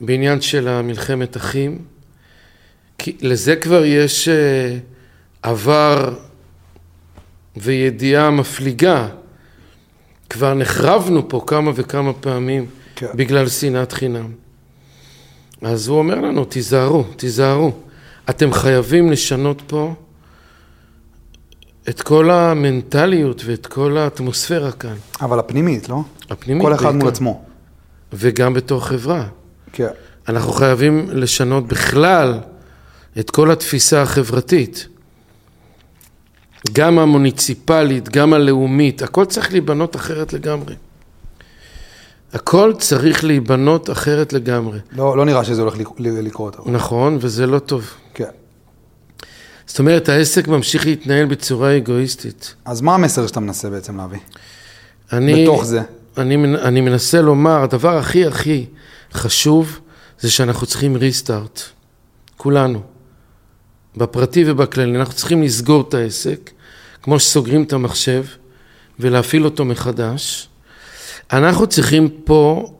[0.00, 1.78] בעניין של המלחמת אחים,
[2.98, 4.78] כי לזה כבר יש אה,
[5.42, 6.14] עבר
[7.56, 9.08] וידיעה מפליגה.
[10.30, 13.06] כבר נחרבנו פה כמה וכמה פעמים כן.
[13.14, 14.28] בגלל שנאת חינם.
[15.62, 17.72] אז הוא אומר לנו, תיזהרו, תיזהרו.
[18.30, 19.94] אתם חייבים לשנות פה
[21.88, 24.94] את כל המנטליות ואת כל האטמוספירה כאן.
[25.20, 26.02] אבל הפנימית, לא?
[26.30, 26.62] הפנימית.
[26.62, 26.98] כל אחד בעיקר.
[26.98, 27.44] מול עצמו.
[28.12, 29.26] וגם בתור חברה.
[29.72, 29.88] כן.
[30.28, 32.40] אנחנו חייבים לשנות בכלל
[33.18, 34.88] את כל התפיסה החברתית.
[36.72, 40.74] גם המוניציפלית, גם הלאומית, הכל צריך להיבנות אחרת לגמרי.
[42.32, 44.78] הכל צריך להיבנות אחרת לגמרי.
[44.92, 46.66] לא, לא נראה שזה הולך לקרות.
[46.66, 47.90] נכון, וזה לא טוב.
[48.14, 48.30] כן.
[49.66, 52.54] זאת אומרת, העסק ממשיך להתנהל בצורה אגואיסטית.
[52.64, 54.18] אז מה המסר שאתה מנסה בעצם להביא?
[55.12, 55.80] אני, בתוך זה.
[56.18, 58.66] אני, אני מנסה לומר, הדבר הכי הכי
[59.12, 59.78] חשוב
[60.20, 61.60] זה שאנחנו צריכים ריסטארט.
[62.36, 62.91] כולנו.
[63.96, 64.98] בפרטי ובכללי.
[64.98, 66.50] אנחנו צריכים לסגור את העסק,
[67.02, 68.24] כמו שסוגרים את המחשב,
[69.00, 70.48] ולהפעיל אותו מחדש.
[71.32, 72.72] אנחנו צריכים פה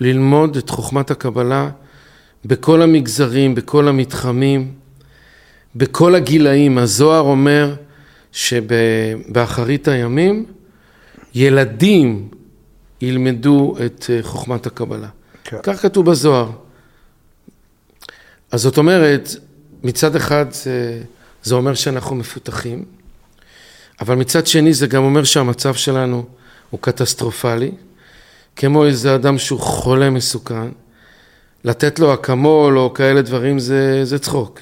[0.00, 1.70] ללמוד את חוכמת הקבלה
[2.44, 4.72] בכל המגזרים, בכל המתחמים,
[5.76, 6.78] בכל הגילאים.
[6.78, 7.74] הזוהר אומר
[8.32, 10.46] שבאחרית הימים
[11.34, 12.28] ילדים
[13.00, 15.08] ילמדו את אה, חוכמת הקבלה.
[15.44, 15.56] כן.
[15.62, 16.50] כך כתוב בזוהר.
[18.50, 19.36] אז זאת אומרת,
[19.82, 21.02] מצד אחד זה,
[21.42, 22.84] זה אומר שאנחנו מפותחים,
[24.00, 26.26] אבל מצד שני זה גם אומר שהמצב שלנו
[26.70, 27.70] הוא קטסטרופלי,
[28.56, 30.68] כמו איזה אדם שהוא חולה מסוכן,
[31.64, 34.60] לתת לו אקמול או כאלה דברים זה, זה צחוק.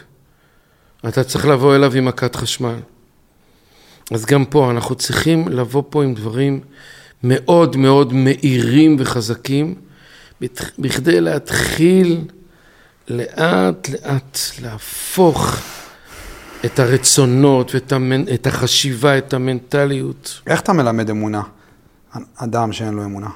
[1.08, 2.76] אתה צריך לבוא אליו עם מכת חשמל.
[4.10, 6.60] אז גם פה אנחנו צריכים לבוא פה עם דברים
[7.22, 9.74] מאוד מאוד מהירים וחזקים,
[10.78, 12.20] בכדי להתחיל
[13.08, 15.56] לאט לאט להפוך
[16.64, 18.24] את הרצונות ואת המנ...
[18.34, 20.40] את החשיבה, את המנטליות.
[20.46, 21.42] איך אתה מלמד אמונה?
[22.36, 23.30] אדם שאין לו אמונה.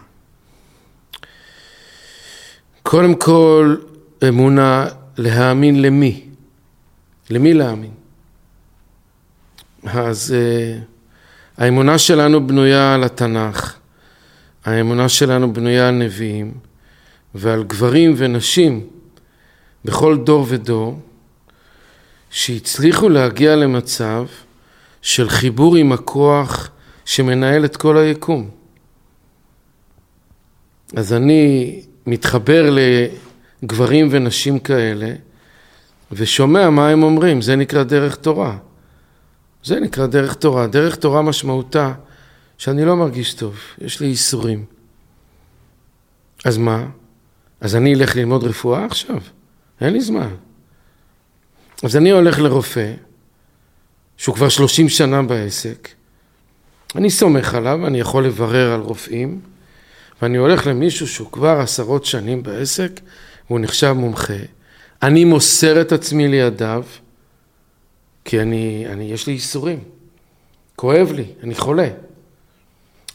[2.83, 3.76] קודם כל,
[4.28, 6.26] אמונה להאמין למי?
[7.30, 7.90] למי להאמין?
[9.87, 13.76] אז uh, האמונה שלנו בנויה על התנ"ך,
[14.64, 16.52] האמונה שלנו בנויה על נביאים
[17.35, 18.87] ועל גברים ונשים
[19.85, 21.01] בכל דור ודור,
[22.31, 24.27] שהצליחו להגיע למצב
[25.03, 26.71] של חיבור עם הכוח
[27.05, 28.51] שמנהל את כל היקום.
[30.97, 32.77] אז אני מתחבר
[33.62, 35.12] לגברים ונשים כאלה
[36.12, 38.57] ושומע מה הם אומרים, זה נקרא דרך תורה.
[39.64, 40.66] זה נקרא דרך תורה.
[40.66, 41.93] דרך תורה משמעותה
[42.59, 44.64] שאני לא מרגיש טוב, יש לי ייסורים.
[46.45, 46.87] אז מה?
[47.61, 49.21] אז אני אלך ללמוד רפואה עכשיו?
[49.81, 50.29] אין לי זמן.
[51.83, 52.93] אז אני הולך לרופא,
[54.16, 55.88] שהוא כבר שלושים שנה בעסק,
[56.97, 59.40] אני סומך עליו, אני יכול לברר על רופאים,
[60.23, 63.01] ואני הולך למישהו שהוא כבר עשרות שנים בעסק,
[63.47, 64.35] והוא נחשב מומחה.
[65.03, 66.85] אני מוסר את עצמי לידיו,
[68.25, 69.79] כי אני, אני, יש לי ייסורים.
[70.77, 71.88] כואב לי, אני חולה.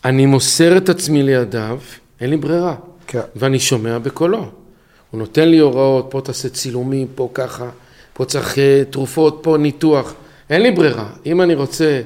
[0.06, 1.80] אני מוסר את עצמי לידיו,
[2.22, 2.76] אין לי ברירה.
[3.08, 3.20] כן.
[3.36, 4.52] ואני שומע בקולו.
[5.16, 7.70] הוא נותן לי הוראות, פה תעשה צילומים, פה ככה,
[8.14, 10.14] פה צריך אה, תרופות, פה ניתוח.
[10.50, 11.10] אין לי ברירה.
[11.26, 12.02] אם אני רוצה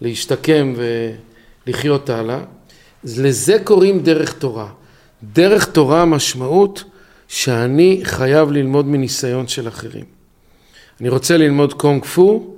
[0.00, 0.74] להשתקם
[1.66, 2.40] ולחיות הלאה,
[3.04, 4.68] לזה קוראים דרך תורה.
[5.22, 6.84] דרך תורה המשמעות
[7.28, 10.04] שאני חייב ללמוד מניסיון של אחרים.
[11.00, 12.54] אני רוצה ללמוד קונג פו,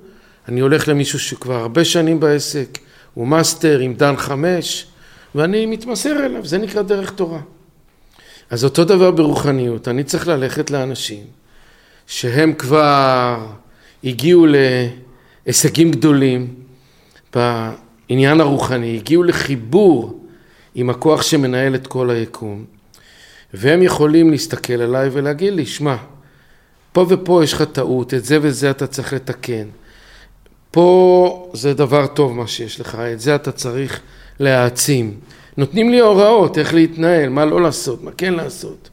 [0.48, 2.78] אני הולך למישהו שכבר הרבה שנים בעסק,
[3.14, 4.86] הוא מאסטר עם דן חמש,
[5.34, 7.40] ואני מתמסר אליו, זה נקרא דרך תורה.
[8.52, 11.24] אז אותו דבר ברוחניות, אני צריך ללכת לאנשים
[12.06, 13.46] שהם כבר
[14.04, 14.46] הגיעו
[15.46, 16.54] להישגים גדולים
[17.34, 20.24] בעניין הרוחני, הגיעו לחיבור
[20.74, 22.64] עם הכוח שמנהל את כל היקום,
[23.54, 25.96] והם יכולים להסתכל עליי ולהגיד לי, שמע,
[26.92, 29.68] פה ופה יש לך טעות, את זה וזה אתה צריך לתקן.
[30.70, 34.00] פה זה דבר טוב מה שיש לך, את זה אתה צריך
[34.40, 35.20] להעצים.
[35.56, 38.90] נותנים לי הוראות איך להתנהל, מה לא לעשות, מה כן לעשות.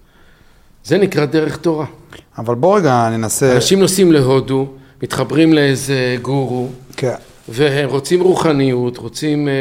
[0.83, 1.85] זה נקרא דרך תורה.
[2.37, 3.55] אבל בוא רגע ננסה...
[3.55, 4.67] אנשים נוסעים להודו,
[5.03, 7.13] מתחברים לאיזה גורו, כן.
[7.49, 9.51] והם רוצים רוחניות, רוצים uh,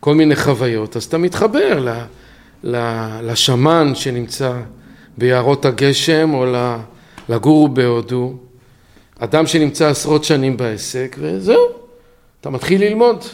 [0.00, 1.88] כל מיני חוויות, אז אתה מתחבר ל,
[2.64, 4.52] ל- לשמן שנמצא
[5.18, 6.76] ביערות הגשם, או ל-
[7.28, 8.34] לגור בהודו.
[9.18, 11.62] אדם שנמצא עשרות שנים בעסק, וזהו,
[12.40, 13.24] אתה מתחיל ללמוד.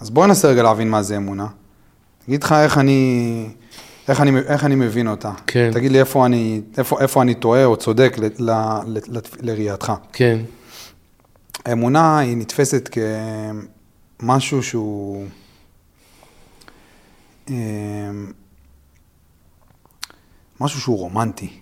[0.00, 1.46] אז בוא ננסה רגע להבין מה זה אמונה.
[2.28, 3.48] אגיד לך איך אני,
[4.08, 5.32] איך אני, איך אני מבין אותה.
[5.46, 5.70] כן.
[5.72, 8.50] תגיד לי איפה אני, איפה, איפה אני טועה או צודק ל, ל,
[8.86, 9.92] ל, ל, לראייתך.
[10.12, 10.38] כן,
[11.64, 12.88] האמונה היא נתפסת
[14.18, 15.26] כמשהו שהוא...
[17.48, 18.32] אמ,
[20.60, 21.60] משהו שהוא רומנטי,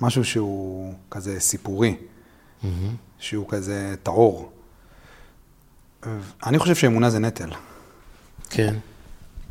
[0.00, 1.96] משהו שהוא כזה סיפורי,
[3.18, 4.52] שהוא כזה טהור.
[6.46, 7.50] אני חושב שאמונה זה נטל,
[8.50, 8.74] כן,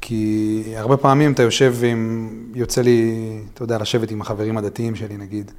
[0.02, 3.12] כי הרבה פעמים אתה יושב עם, יוצא לי,
[3.54, 5.52] אתה יודע, לשבת עם החברים הדתיים שלי נגיד,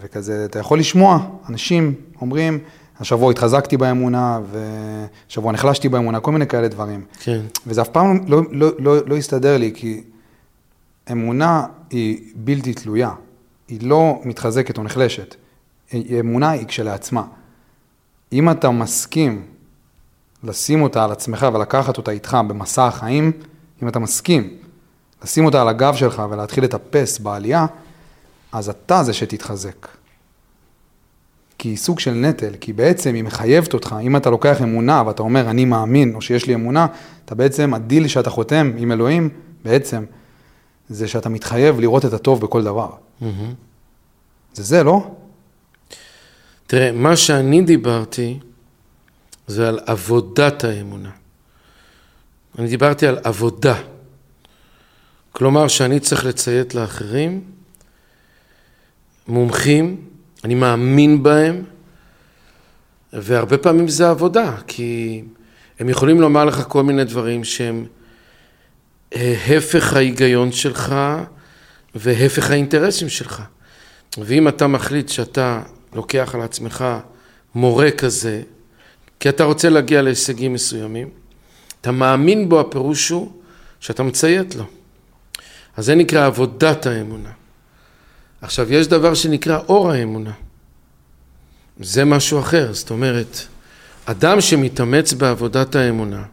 [0.00, 1.18] וכזה, אתה יכול לשמוע
[1.48, 2.58] אנשים אומרים,
[3.00, 4.40] השבוע התחזקתי באמונה,
[5.28, 7.04] ושבוע נחלשתי באמונה, כל מיני כאלה דברים.
[7.20, 10.02] כן, וזה אף פעם לא, לא, לא, לא הסתדר לי, כי
[11.12, 13.10] אמונה היא בלתי תלויה,
[13.68, 15.34] היא לא מתחזקת או נחלשת.
[16.20, 17.22] אמונה היא כשלעצמה.
[18.32, 19.42] אם אתה מסכים
[20.44, 23.32] לשים אותה על עצמך ולקחת אותה איתך במסע החיים,
[23.82, 24.56] אם אתה מסכים
[25.22, 27.66] לשים אותה על הגב שלך ולהתחיל לטפס בעלייה,
[28.52, 29.88] אז אתה זה שתתחזק.
[31.58, 35.22] כי היא סוג של נטל, כי בעצם היא מחייבת אותך, אם אתה לוקח אמונה ואתה
[35.22, 36.86] אומר אני מאמין או שיש לי אמונה,
[37.24, 39.28] אתה בעצם, הדיל שאתה חותם עם אלוהים,
[39.64, 40.04] בעצם,
[40.88, 42.90] זה שאתה מתחייב לראות את הטוב בכל דבר.
[43.20, 43.54] מהמם.
[44.54, 45.10] זה זה, לא?
[46.66, 48.38] תראה, מה שאני דיברתי
[49.46, 51.10] זה על עבודת האמונה.
[52.58, 53.80] אני דיברתי על עבודה.
[55.32, 57.44] כלומר שאני צריך לציית לאחרים,
[59.28, 60.04] מומחים,
[60.44, 61.64] אני מאמין בהם,
[63.12, 65.22] והרבה פעמים זה עבודה, כי
[65.78, 67.86] הם יכולים לומר לך כל מיני דברים שהם
[69.14, 70.94] אה, הפך ההיגיון שלך
[71.94, 73.42] והפך האינטרסים שלך.
[74.18, 75.62] ואם אתה מחליט שאתה
[75.94, 76.84] לוקח על עצמך
[77.54, 78.42] מורה כזה,
[79.20, 81.21] כי אתה רוצה להגיע להישגים מסוימים,
[81.82, 83.32] אתה מאמין בו, הפירוש הוא
[83.80, 84.64] שאתה מציית לו.
[85.76, 87.30] אז זה נקרא עבודת האמונה.
[88.40, 90.32] עכשיו, יש דבר שנקרא אור האמונה.
[91.80, 93.36] זה משהו אחר, זאת אומרת,
[94.04, 96.24] אדם שמתאמץ בעבודת האמונה,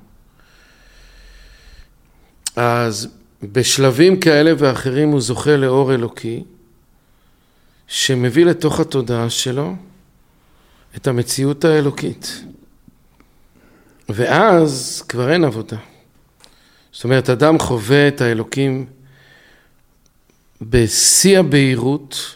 [2.55, 3.07] אז
[3.43, 6.43] בשלבים כאלה ואחרים הוא זוכה לאור אלוקי,
[7.87, 9.75] שמביא לתוך התודעה שלו
[10.95, 12.43] את המציאות האלוקית.
[14.09, 15.77] ואז כבר אין עבודה.
[16.91, 18.85] זאת אומרת, אדם חווה את האלוקים
[20.61, 22.35] בשיא הבהירות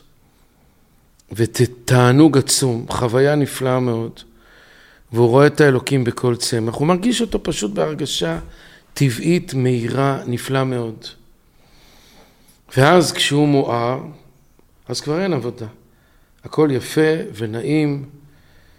[1.31, 4.19] ותענוג עצום, חוויה נפלאה מאוד,
[5.11, 6.75] והוא רואה את האלוקים בכל צמח.
[6.75, 8.39] הוא מרגיש אותו פשוט בהרגשה
[8.93, 11.05] טבעית, מהירה, נפלאה מאוד.
[12.77, 13.99] ואז כשהוא מואר,
[14.87, 15.67] אז כבר אין עבודה.
[16.43, 18.09] הכל יפה ונעים,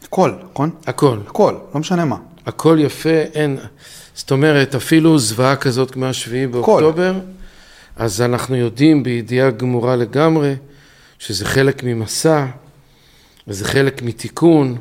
[0.02, 0.70] הכל, נכון?
[0.86, 1.18] הכל.
[1.26, 2.16] הכל, לא משנה מה.
[2.46, 3.58] הכל יפה, אין...
[4.14, 7.14] זאת אומרת, אפילו זוועה כזאת כמו השביעי באוקטובר,
[7.96, 10.54] אז אנחנו יודעים בידיעה גמורה לגמרי
[11.18, 12.46] שזה חלק ממסע,
[13.48, 14.76] וזה חלק מתיקון,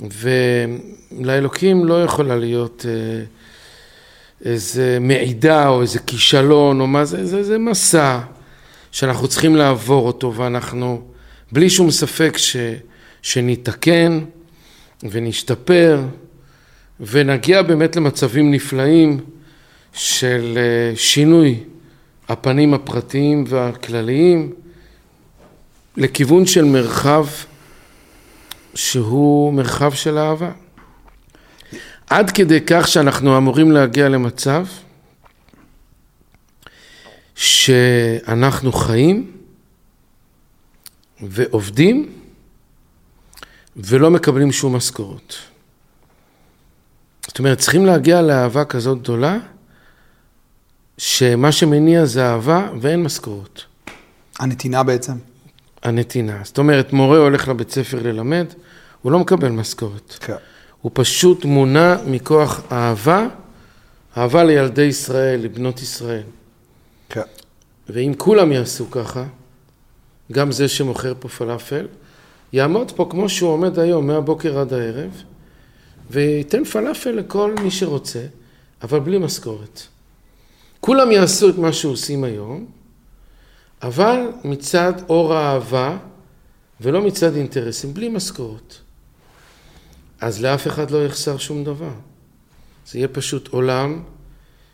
[0.00, 3.24] ולאלוקים לא יכולה להיות אה,
[4.44, 8.20] איזה מעידה או איזה כישלון או מה זה, זה, זה מסע
[8.92, 11.02] שאנחנו צריכים לעבור אותו, ואנחנו
[11.52, 12.56] בלי שום ספק ש,
[13.22, 14.20] שניתקן
[15.02, 16.02] ונשתפר
[17.00, 19.20] ונגיע באמת למצבים נפלאים
[19.92, 21.64] של אה, שינוי
[22.28, 24.52] הפנים הפרטיים והכלליים
[25.96, 27.26] לכיוון של מרחב
[28.74, 30.52] שהוא מרחב של אהבה.
[32.10, 34.66] עד כדי כך שאנחנו אמורים להגיע למצב
[37.34, 39.32] שאנחנו חיים
[41.20, 42.12] ועובדים
[43.76, 45.34] ולא מקבלים שום משכורת.
[47.36, 49.38] זאת אומרת, צריכים להגיע לאהבה כזאת גדולה,
[50.98, 53.60] שמה שמניע זה אהבה ואין משכורת.
[54.38, 55.12] הנתינה בעצם.
[55.82, 56.40] הנתינה.
[56.44, 58.46] זאת אומרת, מורה הולך לבית ספר ללמד,
[59.02, 60.14] הוא לא מקבל משכורת.
[60.20, 60.34] כן.
[60.82, 63.26] הוא פשוט מונע מכוח אהבה,
[64.16, 66.24] אהבה לילדי ישראל, לבנות ישראל.
[67.08, 67.22] כן.
[67.88, 69.24] ואם כולם יעשו ככה,
[70.32, 71.86] גם זה שמוכר פה פלאפל,
[72.52, 75.22] יעמוד פה כמו שהוא עומד היום, מהבוקר עד הערב,
[76.10, 78.26] וייתן פלאפל לכל מי שרוצה,
[78.82, 79.82] אבל בלי משכורת.
[80.80, 82.66] כולם יעשו את מה שעושים היום,
[83.82, 85.98] אבל מצד אור האהבה,
[86.80, 88.74] ולא מצד אינטרסים, בלי משכורת.
[90.20, 91.92] אז לאף אחד לא יחסר שום דבר.
[92.86, 94.02] זה יהיה פשוט עולם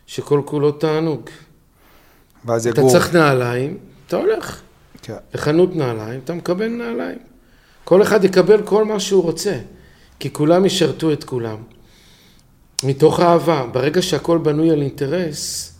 [0.07, 1.29] שכל כולו תענוג.
[2.45, 2.91] ואז אתה יגור.
[2.91, 3.77] צריך נעליים,
[4.07, 4.61] אתה הולך
[5.01, 5.13] כן.
[5.33, 7.19] לחנות נעליים, אתה מקבל נעליים.
[7.83, 9.59] כל אחד יקבל כל מה שהוא רוצה,
[10.23, 11.57] כי כולם ישרתו את כולם.
[12.83, 13.65] מתוך אהבה.
[13.71, 15.73] ברגע שהכל בנוי על אינטרס,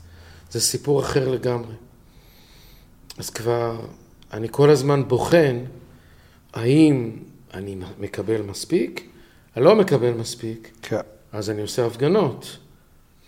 [0.52, 1.74] זה סיפור אחר לגמרי.
[3.18, 3.80] אז כבר,
[4.34, 5.60] אני כל הזמן בוחן
[6.54, 7.12] האם
[7.54, 9.10] אני מקבל מספיק,
[9.58, 11.00] אני לא מקבל מספיק, כן.
[11.32, 12.58] אז אני עושה הפגנות.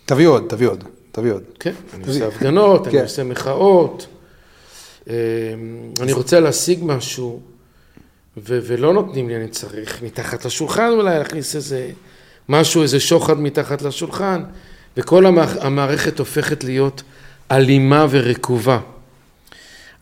[0.06, 1.44] תביא עוד, תביא עוד, תביא עוד.
[1.60, 3.02] כן, אני עושה הפגנות, אני כן.
[3.02, 4.06] עושה מחאות.
[5.06, 5.12] אמ,
[6.00, 7.40] אני רוצה להשיג משהו,
[8.36, 11.90] ו- ולא נותנים לי, אני צריך מתחת לשולחן אולי להכניס איזה
[12.48, 14.42] משהו, איזה שוחד מתחת לשולחן,
[14.96, 17.02] וכל המע- המערכת הופכת להיות
[17.50, 18.78] אלימה ורקובה.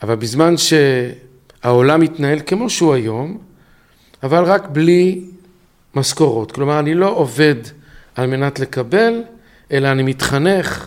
[0.02, 3.38] אבל בזמן שהעולם מתנהל כמו שהוא היום,
[4.22, 5.20] אבל רק בלי
[5.94, 6.52] משכורות.
[6.52, 7.54] כלומר, אני לא עובד
[8.14, 9.22] על מנת לקבל,
[9.72, 10.86] אלא אני מתחנך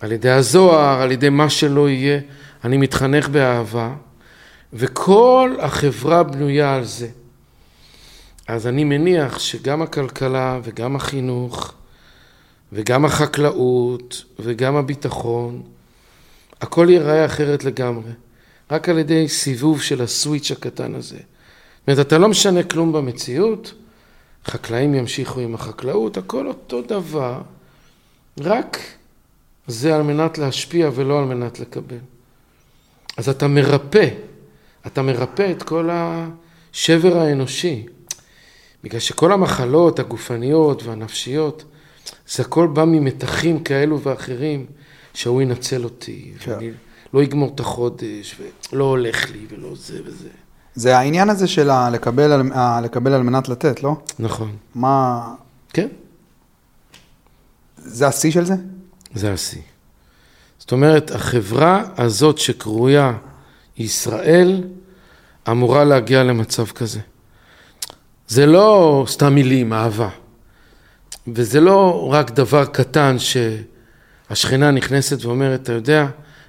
[0.00, 2.20] על ידי הזוהר, על ידי מה שלא יהיה,
[2.64, 3.94] אני מתחנך באהבה,
[4.72, 7.08] וכל החברה בנויה על זה.
[8.48, 11.72] אז אני מניח שגם הכלכלה וגם החינוך
[12.72, 15.62] וגם החקלאות וגם הביטחון,
[16.60, 18.12] הכל ייראה אחרת לגמרי,
[18.70, 21.16] רק על ידי סיבוב של הסוויץ' הקטן הזה.
[21.16, 23.72] זאת אומרת, אתה לא משנה כלום במציאות,
[24.46, 27.40] חקלאים ימשיכו עם החקלאות, הכל אותו דבר,
[28.40, 28.78] רק
[29.66, 31.98] זה על מנת להשפיע ולא על מנת לקבל.
[33.16, 34.08] אז אתה מרפא,
[34.86, 37.86] אתה מרפא את כל השבר האנושי.
[38.84, 41.64] בגלל שכל המחלות הגופניות והנפשיות,
[42.28, 44.66] זה הכל בא ממתחים כאלו ואחרים,
[45.14, 46.50] שההוא ינצל אותי, כן.
[46.52, 46.70] ואני
[47.14, 48.36] לא אגמור את החודש,
[48.72, 50.28] ולא הולך לי, ולא זה וזה.
[50.74, 53.96] זה העניין הזה של ה- לקבל על- ה- לקבל על מנת לתת, לא?
[54.18, 54.56] נכון.
[54.74, 55.28] מה...
[55.72, 55.88] כן,
[57.76, 58.54] זה השיא של זה?
[59.14, 59.62] זה השיא.
[60.58, 63.12] זאת אומרת, החברה הזאת שקרויה
[63.78, 64.62] ישראל,
[65.50, 67.00] אמורה להגיע למצב כזה.
[68.28, 70.08] זה לא סתם מילים, אהבה.
[71.34, 76.06] וזה לא רק דבר קטן שהשכנה נכנסת ואומרת, אתה יודע,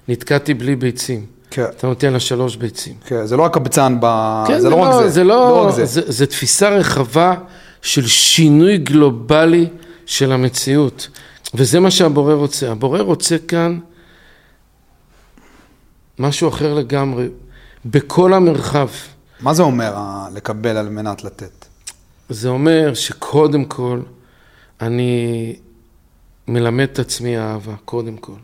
[0.08, 1.26] נתקעתי בלי ביצים.
[1.50, 1.64] כן.
[1.76, 2.94] אתה נותן לה שלוש ביצים.
[3.06, 4.06] כן, זה לא הקבצן ב...
[4.46, 5.08] כן, זה לא רק זה.
[5.08, 5.84] זה לא, רק זה.
[5.84, 7.34] זה, זה תפיסה רחבה
[7.82, 9.66] של שינוי גלובלי
[10.06, 11.08] של המציאות.
[11.54, 12.70] וזה מה שהבורא רוצה.
[12.70, 13.78] הבורא רוצה כאן
[16.20, 17.28] משהו אחר לגמרי,
[17.84, 18.88] בכל המרחב.
[19.40, 19.94] מה זה אומר
[20.34, 21.66] לקבל על מנת לתת?
[22.28, 24.00] זה אומר שקודם כל
[24.80, 25.56] אני
[26.48, 28.36] מלמד את עצמי אהבה, קודם כל.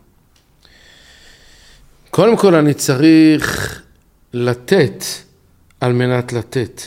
[2.11, 3.83] קודם כל אני צריך
[4.33, 5.05] לתת
[5.81, 6.83] על מנת לתת,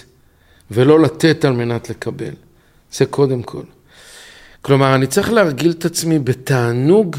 [0.71, 2.33] ולא לתת על מנת לקבל.
[2.91, 3.63] זה קודם כל.
[4.61, 7.17] כלומר, אני צריך להרגיל את עצמי בתענוג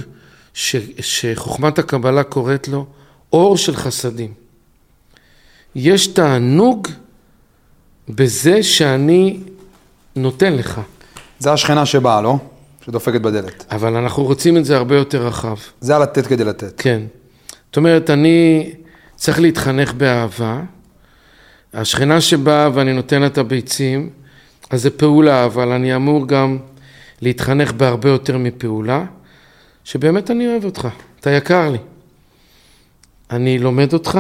[0.54, 2.86] ש, שחוכמת הקבלה קוראת לו
[3.32, 4.32] אור של חסדים.
[5.74, 6.88] יש תענוג
[8.08, 9.40] בזה שאני
[10.16, 10.80] נותן לך,
[11.38, 12.38] זה השכנה שבאה, לא?
[12.84, 13.64] שדופקת בדלת.
[13.70, 15.56] אבל אנחנו רוצים את זה הרבה יותר רחב.
[15.80, 16.80] זה הלתת כדי לתת.
[16.80, 17.00] כן.
[17.66, 18.70] זאת אומרת, אני
[19.16, 20.60] צריך להתחנך באהבה.
[21.74, 24.10] השכנה שבאה ואני נותן לה את הביצים,
[24.70, 26.58] אז זה פעולה, אבל אני אמור גם
[27.22, 29.04] להתחנך בהרבה יותר מפעולה,
[29.84, 30.88] שבאמת אני אוהב אותך,
[31.20, 31.78] אתה יקר לי.
[33.30, 34.18] אני לומד אותך,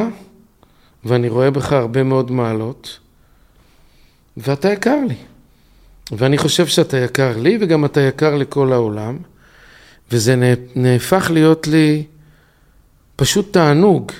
[1.04, 2.98] ואני רואה בך הרבה מאוד מעלות,
[4.36, 5.14] ואתה יקר לי.
[6.12, 9.18] ואני חושב שאתה יקר לי, וגם אתה יקר לכל העולם,
[10.12, 10.46] וזה נה-
[10.76, 12.04] נהפך להיות לי
[13.16, 14.12] פשוט תענוג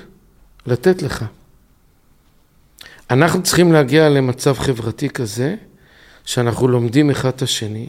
[0.67, 1.25] לתת לך.
[3.11, 5.55] אנחנו צריכים להגיע למצב חברתי כזה,
[6.25, 7.89] שאנחנו לומדים אחד את השני,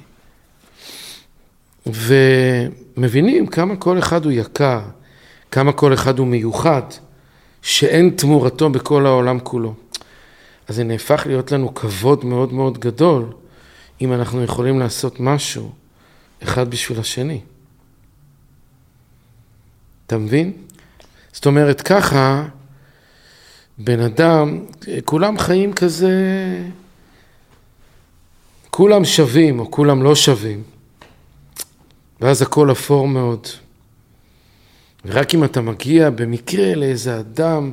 [1.86, 4.82] ומבינים כמה כל אחד הוא יקר,
[5.52, 6.82] כמה כל אחד הוא מיוחד,
[7.62, 9.74] שאין תמורתו בכל העולם כולו.
[10.68, 13.26] אז זה נהפך להיות לנו כבוד מאוד מאוד גדול,
[14.02, 15.72] אם אנחנו יכולים לעשות משהו
[16.44, 17.42] אחד בשביל השני.
[20.08, 20.54] אתה מבין?
[21.34, 22.46] זאת אומרת, ככה,
[23.78, 24.66] בן אדם,
[25.06, 26.14] כולם חיים כזה,
[28.70, 30.64] כולם שווים או כולם לא שווים,
[32.22, 33.48] ואז הכל אפור מאוד.
[35.06, 37.72] ורק אם אתה מגיע במקרה לאיזה אדם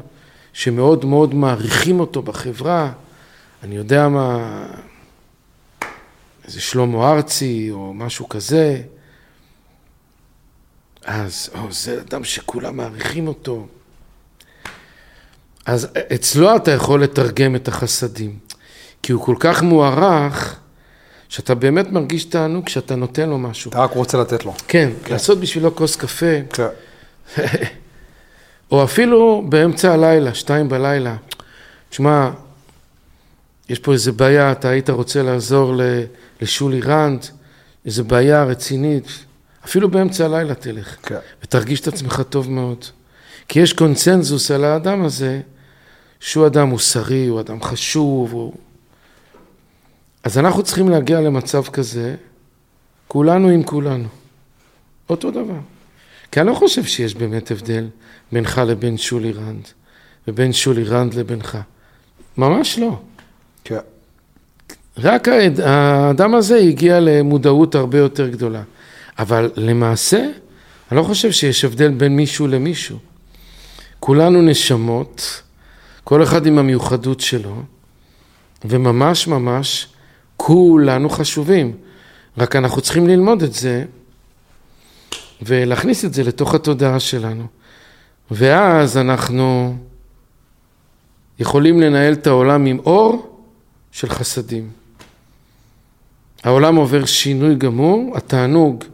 [0.53, 2.93] שמאוד מאוד מעריכים אותו בחברה,
[3.63, 4.67] אני יודע מה,
[6.45, 8.83] איזה שלמה ארצי או משהו כזה,
[11.05, 13.67] אז, או, זה אדם שכולם מעריכים אותו.
[15.67, 18.39] אז אצלו אתה יכול לתרגם את החסדים,
[19.03, 20.61] כי הוא כל כך מוערך,
[21.29, 23.71] שאתה באמת מרגיש תענוג כשאתה נותן לו משהו.
[23.71, 24.55] אתה רק רוצה לתת לו.
[24.69, 26.67] כן, לעשות בשבילו כוס קפה, כן.
[28.71, 31.17] או אפילו באמצע הלילה, שתיים בלילה.
[31.91, 32.31] תשמע,
[33.69, 35.75] יש פה איזה בעיה, אתה היית רוצה לעזור
[36.41, 37.27] לשולי רנד,
[37.87, 39.07] איזה בעיה רצינית,
[39.65, 41.19] אפילו באמצע הלילה תלך, כן.
[41.43, 42.85] ותרגיש את עצמך טוב מאוד.
[43.49, 45.41] כי יש קונצנזוס על האדם הזה,
[46.21, 48.53] שהוא אדם מוסרי, הוא אדם חשוב, הוא...
[50.25, 52.15] אז אנחנו צריכים להגיע למצב כזה,
[53.09, 54.09] כולנו עם כולנו.
[55.11, 55.59] אותו דבר.
[56.33, 57.87] כי אני לא חושב שיש באמת הבדל
[58.33, 59.69] בינך לבין שולי רנד,
[60.29, 61.59] ובין שולי רנד לבינך.
[62.37, 63.01] ממש לא.
[63.65, 63.79] כן.
[64.99, 65.29] רק
[65.63, 68.63] האדם הזה הגיע למודעות הרבה יותר גדולה.
[69.19, 70.27] אבל למעשה,
[70.91, 72.99] אני לא חושב שיש הבדל בין מישהו למישהו.
[74.01, 75.43] כולנו נשמות,
[76.05, 77.63] כל אחד עם המיוחדות שלו,
[78.65, 79.87] וממש ממש
[80.37, 81.77] כולנו חשובים.
[82.39, 83.85] רק אנחנו צריכים ללמוד את זה
[85.43, 87.47] ולהכניס את זה לתוך התודעה שלנו.
[88.31, 89.77] ואז אנחנו
[91.39, 93.41] יכולים לנהל את העולם עם אור
[93.93, 94.71] של חסדים.
[96.45, 98.85] העולם עובר שינוי גמור, התענוג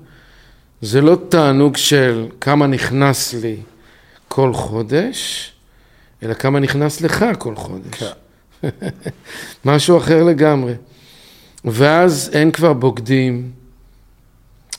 [0.83, 3.57] זה לא תענוג של כמה נכנס לי
[4.29, 5.53] כל חודש,
[6.23, 8.03] אלא כמה נכנס לך כל חודש.
[8.03, 8.69] כן.
[9.65, 10.75] משהו אחר לגמרי.
[11.65, 13.51] ואז אין כבר בוגדים,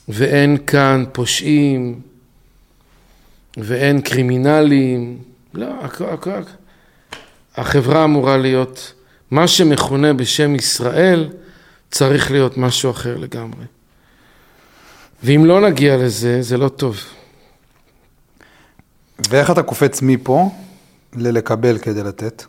[0.08, 2.00] ואין כאן פושעים,
[3.56, 5.18] ואין קרימינלים.
[5.54, 6.42] לא, הכל, הכל.
[7.56, 8.92] החברה אמורה להיות,
[9.30, 11.28] מה שמכונה בשם ישראל,
[11.90, 13.64] צריך להיות משהו אחר לגמרי.
[15.22, 17.00] ואם לא נגיע לזה, זה לא טוב.
[19.30, 20.50] ואיך אתה קופץ מפה
[21.16, 22.44] ללקבל כדי לתת?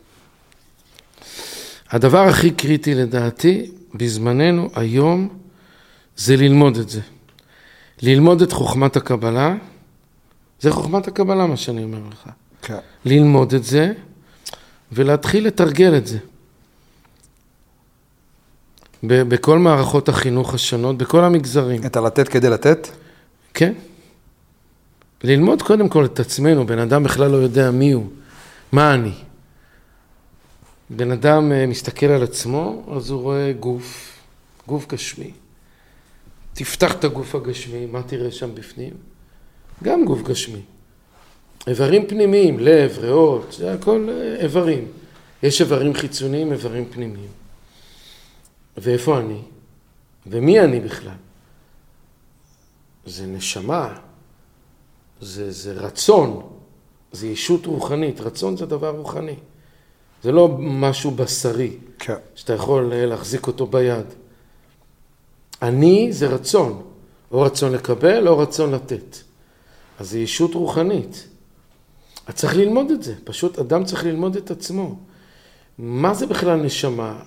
[1.90, 5.38] הדבר הכי קריטי לדעתי, בזמננו, היום,
[6.18, 7.02] זה ללמוד את זה.
[8.02, 9.56] ללמוד את חוכמת הקבלה,
[10.60, 12.30] זה חוכמת הקבלה מה שאני אומר לך.
[12.62, 12.78] כן.
[13.06, 13.94] ללמוד את זה
[14.92, 16.18] ולהתחיל לתרגל את זה.
[19.04, 21.86] ב- בכל מערכות החינוך השונות, בכל המגזרים.
[21.86, 22.88] את הלתת כדי לתת?
[23.54, 23.74] כן.
[25.24, 28.08] ללמוד קודם כל את עצמנו, בן אדם בכלל לא יודע מי הוא,
[28.72, 29.14] מה אני.
[30.90, 34.18] בן אדם אה, מסתכל על עצמו, אז הוא רואה גוף,
[34.68, 35.32] גוף גשמי.
[36.58, 38.94] תפתח את הגוף הגשמי, מה תראה שם בפנים?
[39.84, 40.62] גם גוף גשמי.
[41.68, 44.88] איברים פנימיים, לב, ריאות, זה הכל אה, איברים.
[45.44, 47.30] יש איברים חיצוניים, איברים פנימיים.
[48.78, 49.42] ואיפה אני?
[50.28, 51.18] ומי אני בכלל?
[53.06, 53.96] זה נשמה,
[55.22, 56.50] זה, זה רצון,
[57.12, 59.36] זה ישות רוחנית, רצון זה דבר רוחני.
[60.24, 62.16] זה לא משהו בשרי, כן.
[62.36, 64.06] שאתה יכול אה, להחזיק אותו ביד.
[65.62, 66.82] אני זה רצון,
[67.32, 69.18] או רצון לקבל או רצון לתת.
[70.00, 71.28] אז זה ישות רוחנית.
[72.28, 74.96] אז צריך ללמוד את זה, פשוט אדם צריך ללמוד את עצמו.
[75.78, 77.20] מה זה בכלל נשמה,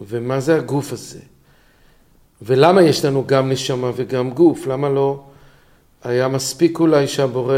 [0.00, 1.20] ומה זה הגוף הזה?
[2.42, 4.66] ולמה יש לנו גם נשמה וגם גוף?
[4.66, 5.22] למה לא
[6.02, 7.54] היה מספיק אולי שהבורא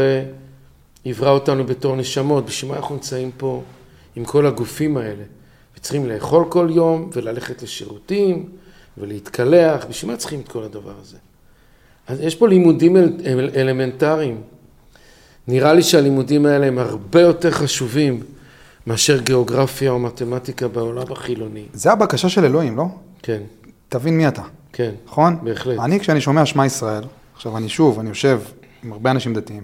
[1.05, 2.45] יברא אותנו בתור נשמות?
[2.45, 3.63] בשביל מה אנחנו נמצאים פה
[4.15, 5.23] עם כל הגופים האלה?
[5.77, 8.49] וצריכים לאכול כל יום וללכת לשירותים
[8.97, 11.17] ולהתקלח, בשביל מה צריכים את כל הדבר הזה?
[12.07, 14.41] אז יש פה לימודים אל, אל, אלמנטריים.
[15.47, 18.23] נראה לי שהלימודים האלה הם הרבה יותר חשובים
[18.87, 21.65] מאשר גיאוגרפיה או מתמטיקה בעולם החילוני.
[21.73, 22.85] זה הבקשה של אלוהים, לא?
[23.23, 23.41] כן,
[23.89, 24.41] תבין מי אתה,
[24.73, 25.37] כן, נכון?
[25.43, 25.79] בהחלט.
[25.79, 27.03] אני, כשאני שומע שמע ישראל,
[27.35, 28.41] עכשיו אני שוב, אני יושב
[28.83, 29.63] עם הרבה אנשים דתיים,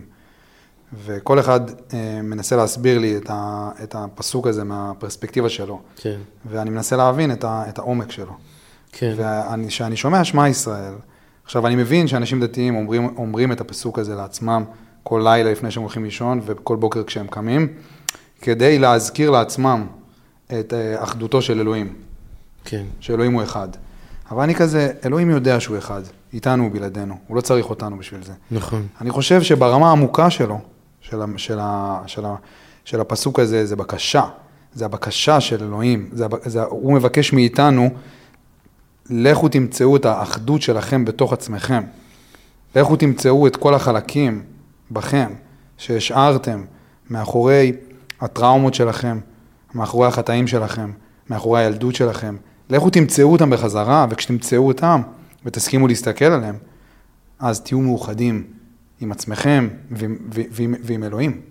[1.06, 1.60] וכל אחד
[1.94, 7.32] אה, מנסה להסביר לי את, ה, את הפסוק הזה מהפרספקטיבה שלו, כן, ואני מנסה להבין
[7.32, 8.34] את, ה, את העומק שלו.
[8.92, 10.94] כן, וכשאני שומע שמע ישראל,
[11.44, 14.64] עכשיו אני מבין שאנשים דתיים אומרים, אומרים את הפסוק הזה לעצמם
[15.04, 17.68] כל לילה לפני שהם הולכים לישון וכל בוקר כשהם קמים,
[18.42, 19.88] כדי להזכיר לעצמם
[20.60, 21.94] את אה, אחדותו של אלוהים,
[22.66, 23.68] כן, שאלוהים הוא אחד.
[24.32, 26.02] אבל אני כזה, אלוהים יודע שהוא אחד,
[26.34, 28.34] איתנו ובלעדינו, הוא לא צריך אותנו בשביל זה.
[28.52, 30.60] נכון, אני חושב שברמה העמוקה שלו,
[31.02, 32.36] של, ה, של, ה, של, ה,
[32.86, 34.24] של הפסוק הזה, זה בקשה.
[34.74, 36.10] זה הבקשה של אלוהים.
[36.14, 37.90] זה, זה, הוא מבקש מאיתנו,
[39.12, 41.84] לכו תמצאו את האחדות שלכם בתוך עצמכם.
[42.76, 44.44] לכו תמצאו את כל החלקים
[44.92, 45.34] בכם,
[45.78, 46.64] שהשארתם
[47.10, 47.72] מאחורי
[48.22, 49.20] הטראומות שלכם,
[49.74, 50.92] מאחורי החטאים שלכם,
[51.30, 52.36] מאחורי הילדות שלכם.
[52.70, 55.02] לכו תמצאו אותם בחזרה, וכשתמצאו אותם
[55.46, 56.56] ותסכימו להסתכל עליהם,
[57.40, 58.44] אז תהיו מאוחדים
[59.02, 61.42] עם עצמכם ועם, ועם, ועם אלוהים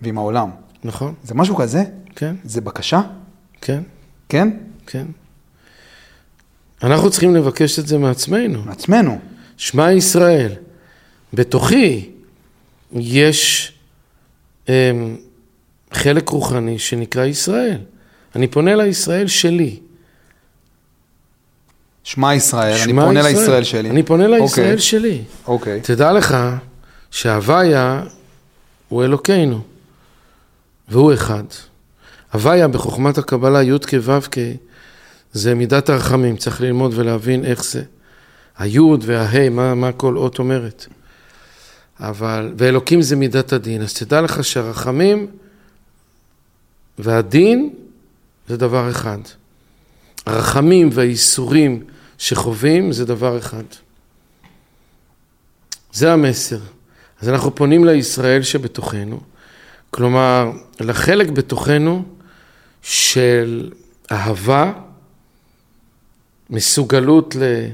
[0.00, 0.50] ועם העולם.
[0.84, 1.84] נכון, זה משהו כזה?
[2.16, 3.00] כן, זה בקשה?
[3.60, 3.82] כן,
[4.28, 4.50] כן?
[4.86, 5.06] כן.
[6.82, 8.62] אנחנו צריכים לבקש את זה מעצמנו.
[8.62, 9.18] מעצמנו.
[9.56, 10.52] שמע ישראל,
[11.32, 12.10] בתוכי
[12.92, 13.72] יש
[14.68, 15.16] אמ,
[15.92, 17.78] חלק רוחני שנקרא ישראל.
[18.36, 19.80] אני פונה לישראל שלי.
[22.04, 23.34] שמע ישראל, אני שמע פונה ישראל.
[23.34, 23.90] לישראל שלי.
[23.90, 24.78] אני פונה לישראל אוקיי.
[24.78, 25.22] שלי.
[25.46, 25.80] אוקיי.
[25.80, 26.36] תדע לך
[27.10, 28.02] שהוויה
[28.88, 29.60] הוא אלוקינו,
[30.88, 31.44] והוא אחד.
[32.32, 34.38] הוויה בחוכמת הקבלה י' כו' כ'
[35.32, 37.82] זה מידת הרחמים, צריך ללמוד ולהבין איך זה.
[38.58, 40.86] היוד וההי, מה, מה כל אות אומרת.
[42.00, 45.26] אבל, ואלוקים זה מידת הדין, אז תדע לך שהרחמים
[46.98, 47.74] והדין
[48.48, 49.18] זה דבר אחד.
[50.26, 51.84] הרחמים והייסורים
[52.18, 53.64] שחווים זה דבר אחד.
[55.92, 56.58] זה המסר.
[57.20, 59.20] אז אנחנו פונים לישראל שבתוכנו,
[59.90, 60.50] כלומר,
[60.80, 62.04] לחלק בתוכנו
[62.82, 63.70] של
[64.12, 64.72] אהבה,
[66.50, 67.66] מסוגלות ל...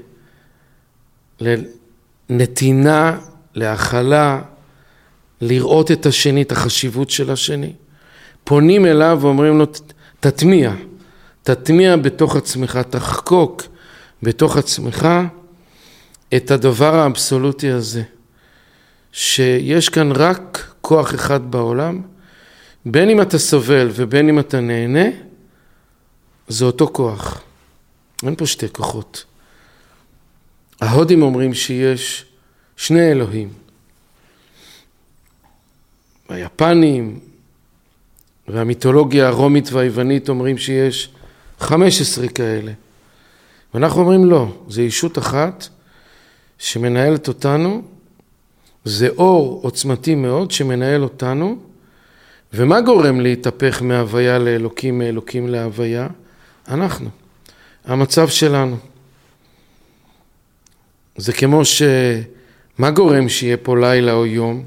[2.30, 3.18] לנתינה,
[3.54, 4.42] להכלה,
[5.40, 7.72] לראות את השני, את החשיבות של השני.
[8.44, 9.66] פונים אליו ואומרים לו,
[10.20, 10.72] תטמיע,
[11.42, 13.62] תטמיע בתוך עצמך, תחקוק
[14.22, 15.08] בתוך עצמך
[16.36, 18.02] את הדבר האבסולוטי הזה,
[19.12, 22.02] שיש כאן רק כוח אחד בעולם,
[22.86, 25.08] בין אם אתה סובל ובין אם אתה נהנה,
[26.48, 27.45] זה אותו כוח.
[28.22, 29.24] אין פה שתי כוחות.
[30.80, 32.24] ההודים אומרים שיש
[32.76, 33.52] שני אלוהים.
[36.28, 37.20] היפנים
[38.48, 41.10] והמיתולוגיה הרומית והיוונית אומרים שיש
[41.58, 42.72] 15 כאלה.
[43.74, 45.68] ואנחנו אומרים לא, זה ישות אחת
[46.58, 47.82] שמנהלת אותנו,
[48.84, 51.56] זה אור עוצמתי מאוד שמנהל אותנו,
[52.52, 56.08] ומה גורם להתהפך מהוויה לאלוקים, מאלוקים להוויה?
[56.68, 57.10] אנחנו,
[57.86, 58.76] המצב שלנו.
[61.16, 61.82] זה כמו ש...
[62.78, 64.64] מה גורם שיהיה פה לילה או יום?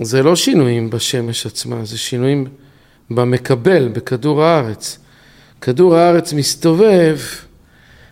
[0.00, 2.46] זה לא שינויים בשמש עצמה, זה שינויים
[3.10, 4.98] במקבל, בכדור הארץ.
[5.60, 7.18] כדור הארץ מסתובב,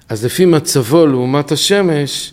[0.08, 2.32] אז לפי מצבו לעומת השמש,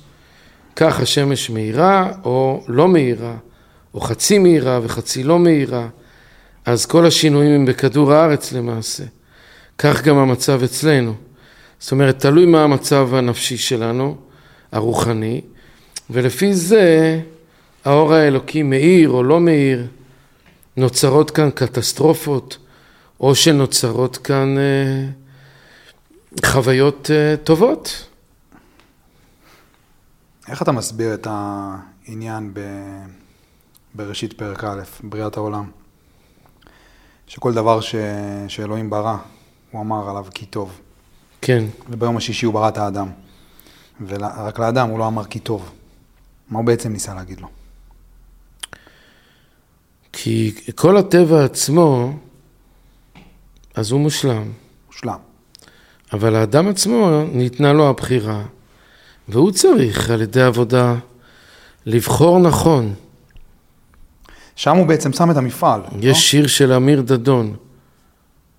[0.76, 3.36] כך השמש מהירה או לא מהירה,
[3.94, 5.88] או חצי מהירה וחצי לא מהירה,
[6.66, 9.04] אז כל השינויים הם בכדור הארץ למעשה.
[9.78, 11.14] כך גם המצב אצלנו.
[11.80, 14.18] זאת אומרת, תלוי מה המצב הנפשי שלנו,
[14.72, 15.42] הרוחני,
[16.10, 17.20] ולפי זה
[17.86, 19.88] האור האלוקי מאיר או לא מאיר,
[20.78, 22.58] נוצרות כאן קטסטרופות,
[23.20, 25.10] או שנוצרות כאן אה,
[26.46, 28.08] חוויות אה, טובות.
[30.48, 32.60] איך אתה מסביר את העניין ב...
[33.96, 35.72] בראשית פרק א', בריאת העולם?
[37.28, 37.96] שכל דבר ש...
[38.48, 39.18] שאלוהים ברא,
[39.74, 40.80] הוא אמר עליו כי טוב.
[41.42, 43.08] כן, וביום השישי הוא ברא את האדם.
[44.08, 45.72] ורק לאדם הוא לא אמר כי טוב.
[46.50, 47.48] מה הוא בעצם ניסה להגיד לו?
[50.12, 52.14] כי כל הטבע עצמו,
[53.76, 54.52] אז הוא מושלם.
[54.88, 55.18] מושלם.
[56.14, 58.44] אבל האדם עצמו, ניתנה לו הבחירה,
[59.28, 60.96] והוא צריך על ידי עבודה
[61.86, 62.94] לבחור נכון.
[64.56, 65.82] שם הוא בעצם שם את המפעל.
[65.82, 65.88] לא?
[66.00, 67.56] יש שיר של אמיר דדון,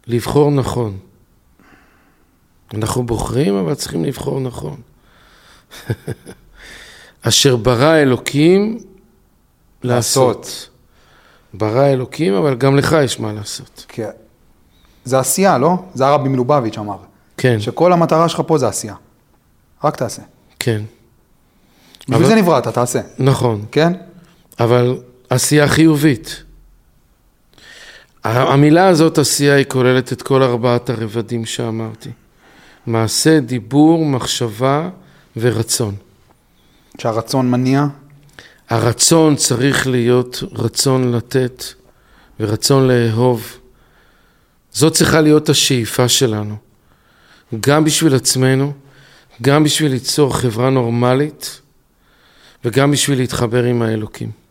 [0.06, 0.98] לבחור נכון.
[2.74, 4.76] אנחנו בוחרים, אבל צריכים לבחור נכון.
[7.22, 8.78] אשר ברא אלוקים
[9.82, 10.36] לעשות.
[10.38, 10.68] לעשות.
[11.54, 13.86] ברא אלוקים, אבל גם לך יש מה לעשות.
[13.88, 14.02] כי...
[15.04, 15.74] זה עשייה, לא?
[15.94, 16.96] זה הרבי מלובביץ' אמר.
[17.36, 18.94] כן, שכל המטרה שלך פה זה עשייה.
[19.84, 20.22] רק תעשה.
[20.58, 20.82] כן,
[22.00, 23.00] בשביל אבל- זה נבראת, תעשה.
[23.18, 23.64] נכון.
[23.72, 23.92] כן?
[24.60, 24.98] אבל
[25.30, 26.42] עשייה חיובית.
[28.24, 32.10] המילה הזאת, עשייה, היא כוללת את כל ארבעת הרבדים שאמרתי.
[32.86, 34.90] מעשה, דיבור, מחשבה
[35.36, 35.94] ורצון.
[36.98, 37.86] שהרצון מניע,
[38.68, 41.64] הרצון צריך להיות רצון לתת
[42.40, 43.58] ורצון לאהוב.
[44.72, 46.56] זאת צריכה להיות השאיפה שלנו.
[47.60, 48.72] גם בשביל עצמנו,
[49.42, 51.60] גם בשביל ליצור חברה נורמלית
[52.64, 54.43] וגם בשביל להתחבר עם האלוקים.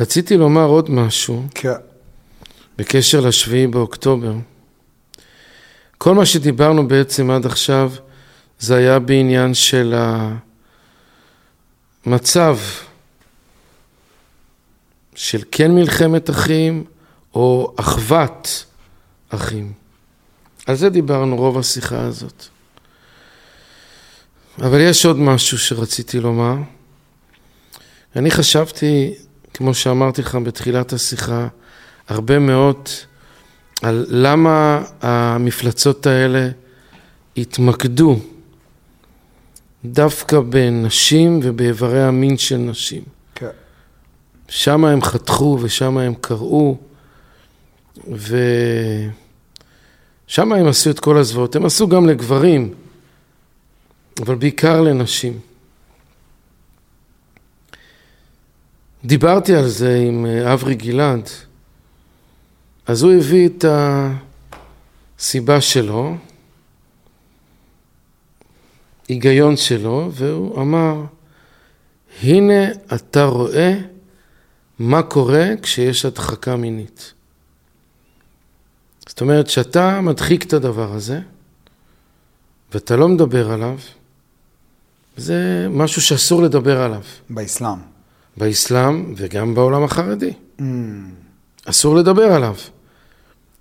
[0.00, 1.72] רציתי לומר עוד משהו כן.
[2.78, 4.34] בקשר לשביעי באוקטובר.
[5.98, 7.92] כל מה שדיברנו בעצם עד עכשיו
[8.58, 9.94] זה היה בעניין של
[12.06, 12.58] המצב
[15.14, 16.84] של כן מלחמת אחים
[17.34, 18.64] או אחוות
[19.28, 19.72] אחים.
[20.66, 22.44] על זה דיברנו רוב השיחה הזאת.
[24.58, 26.54] אבל יש עוד משהו שרציתי לומר.
[28.16, 29.14] אני חשבתי,
[29.54, 31.48] כמו שאמרתי לך בתחילת השיחה,
[32.08, 32.88] הרבה מאוד
[33.82, 36.48] על למה המפלצות האלה
[37.36, 38.18] התמקדו
[39.84, 43.02] דווקא בנשים ובאיברי המין של נשים.
[43.34, 43.48] כן.
[44.48, 46.76] שם הם חתכו ושם הם קראו,
[48.08, 49.12] ושם
[50.38, 51.56] הם עשו את כל הזוועות.
[51.56, 52.74] הם עשו גם לגברים,
[54.20, 55.51] אבל בעיקר לנשים.
[59.04, 61.28] דיברתי על זה עם אה, אברי גלעד,
[62.86, 63.64] אז הוא הביא את
[65.18, 66.16] הסיבה שלו,
[69.08, 71.04] היגיון שלו, והוא אמר,
[72.22, 73.78] הנה אתה רואה
[74.78, 77.12] מה קורה כשיש הדחקה מינית.
[79.08, 81.20] זאת אומרת, שאתה מדחיק את הדבר הזה,
[82.74, 83.78] ואתה לא מדבר עליו,
[85.16, 87.02] זה משהו שאסור לדבר עליו.
[87.30, 87.91] באסלאם.
[88.36, 90.32] באסלאם וגם בעולם החרדי.
[90.58, 90.62] Mm.
[91.64, 92.54] אסור לדבר עליו.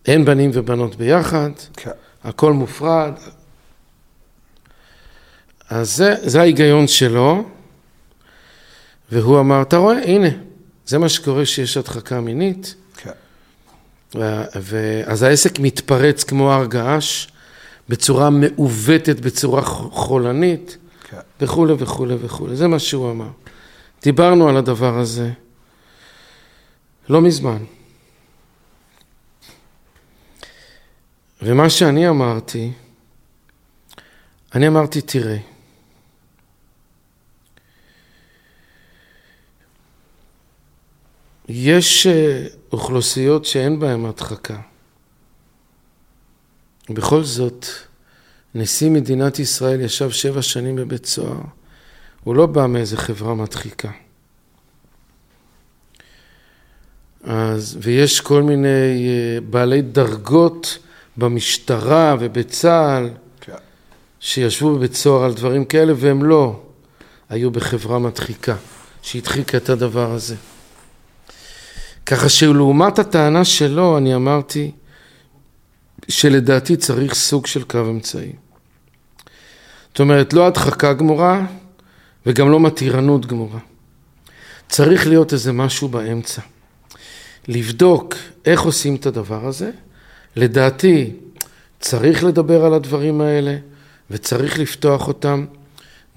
[0.05, 1.91] אין בנים ובנות ביחד, כן.
[2.23, 3.13] הכל מופרד.
[5.69, 7.43] אז זה, זה ההיגיון שלו,
[9.11, 10.27] והוא אמר, אתה רואה, הנה,
[10.85, 12.75] זה מה שקורה שיש הדחקה מינית.
[12.97, 13.11] כן.
[15.05, 17.27] אז העסק מתפרץ כמו הר געש,
[17.89, 20.77] בצורה מעוותת, בצורה חולנית,
[21.09, 21.17] כן.
[21.41, 22.55] וכולי וכולי וכולי.
[22.55, 23.29] זה מה שהוא אמר.
[24.01, 25.31] דיברנו על הדבר הזה
[27.09, 27.63] לא מזמן.
[31.41, 32.71] ומה שאני אמרתי,
[34.55, 35.37] אני אמרתי, תראה,
[41.49, 44.61] יש אה, אוכלוסיות שאין בהן הדחקה.
[46.89, 47.65] בכל זאת,
[48.55, 51.41] נשיא מדינת ישראל ישב שבע שנים בבית סוהר.
[52.23, 53.89] הוא לא בא מאיזה חברה מדחיקה.
[57.23, 60.77] אז, ויש כל מיני אה, בעלי דרגות
[61.17, 63.09] במשטרה ובצה"ל
[63.41, 63.53] כן.
[64.19, 66.63] שישבו בבית סוהר על דברים כאלה והם לא
[67.29, 68.55] היו בחברה מדחיקה
[69.01, 70.35] שהדחיקה את הדבר הזה.
[72.05, 74.71] ככה שלעומת הטענה שלו אני אמרתי
[76.07, 78.31] שלדעתי צריך סוג של קו אמצעי.
[79.89, 81.45] זאת אומרת לא הדחקה גמורה
[82.25, 83.59] וגם לא מתירנות גמורה.
[84.69, 86.41] צריך להיות איזה משהו באמצע.
[87.47, 88.15] לבדוק
[88.45, 89.71] איך עושים את הדבר הזה.
[90.35, 91.11] לדעתי,
[91.79, 93.57] צריך לדבר על הדברים האלה
[94.11, 95.45] וצריך לפתוח אותם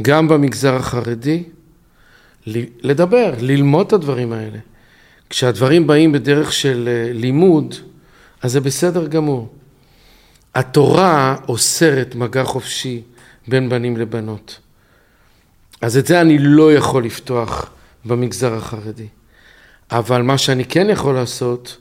[0.03, 1.43] גם במגזר החרדי.
[2.83, 4.59] לדבר, ללמוד את הדברים האלה.
[5.31, 7.75] כשהדברים באים בדרך של אה, לימוד,
[8.43, 9.55] אז זה בסדר גמור.
[10.55, 13.03] התורה אוסרת מגע חופשי
[13.49, 14.59] בין בנים לבנות.
[15.85, 17.71] אז את זה אני לא יכול לפתוח
[18.05, 19.07] במגזר החרדי.
[19.91, 21.77] אבל מה שאני כן יכול לעשות,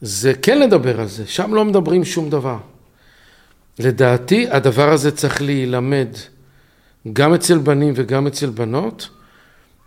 [0.00, 1.26] זה כן לדבר על זה.
[1.26, 2.58] שם לא מדברים שום דבר.
[3.78, 6.08] לדעתי, הדבר הזה צריך להילמד
[7.12, 9.08] גם אצל בנים וגם אצל בנות,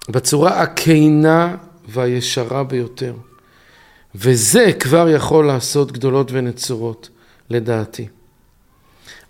[0.09, 1.55] בצורה הכנה
[1.87, 3.13] והישרה ביותר.
[4.15, 7.09] וזה כבר יכול לעשות גדולות ונצורות,
[7.49, 8.07] לדעתי.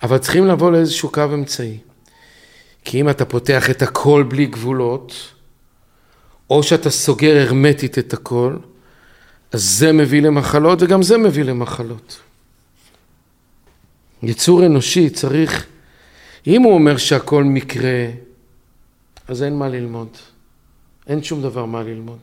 [0.04, 1.78] אבל צריכים לבוא לאיזשהו קו אמצעי.
[2.86, 5.14] כי אם אתה פותח את הכל בלי גבולות,
[6.50, 8.58] או שאתה סוגר הרמטית את הכל,
[9.52, 12.20] אז זה מביא למחלות וגם זה מביא למחלות.
[14.24, 15.66] יצור אנושי צריך,
[16.48, 18.08] אם הוא אומר שהכל מקרה,
[19.28, 20.10] אז אין מה ללמוד.
[21.08, 22.20] אין שום דבר מה ללמוד.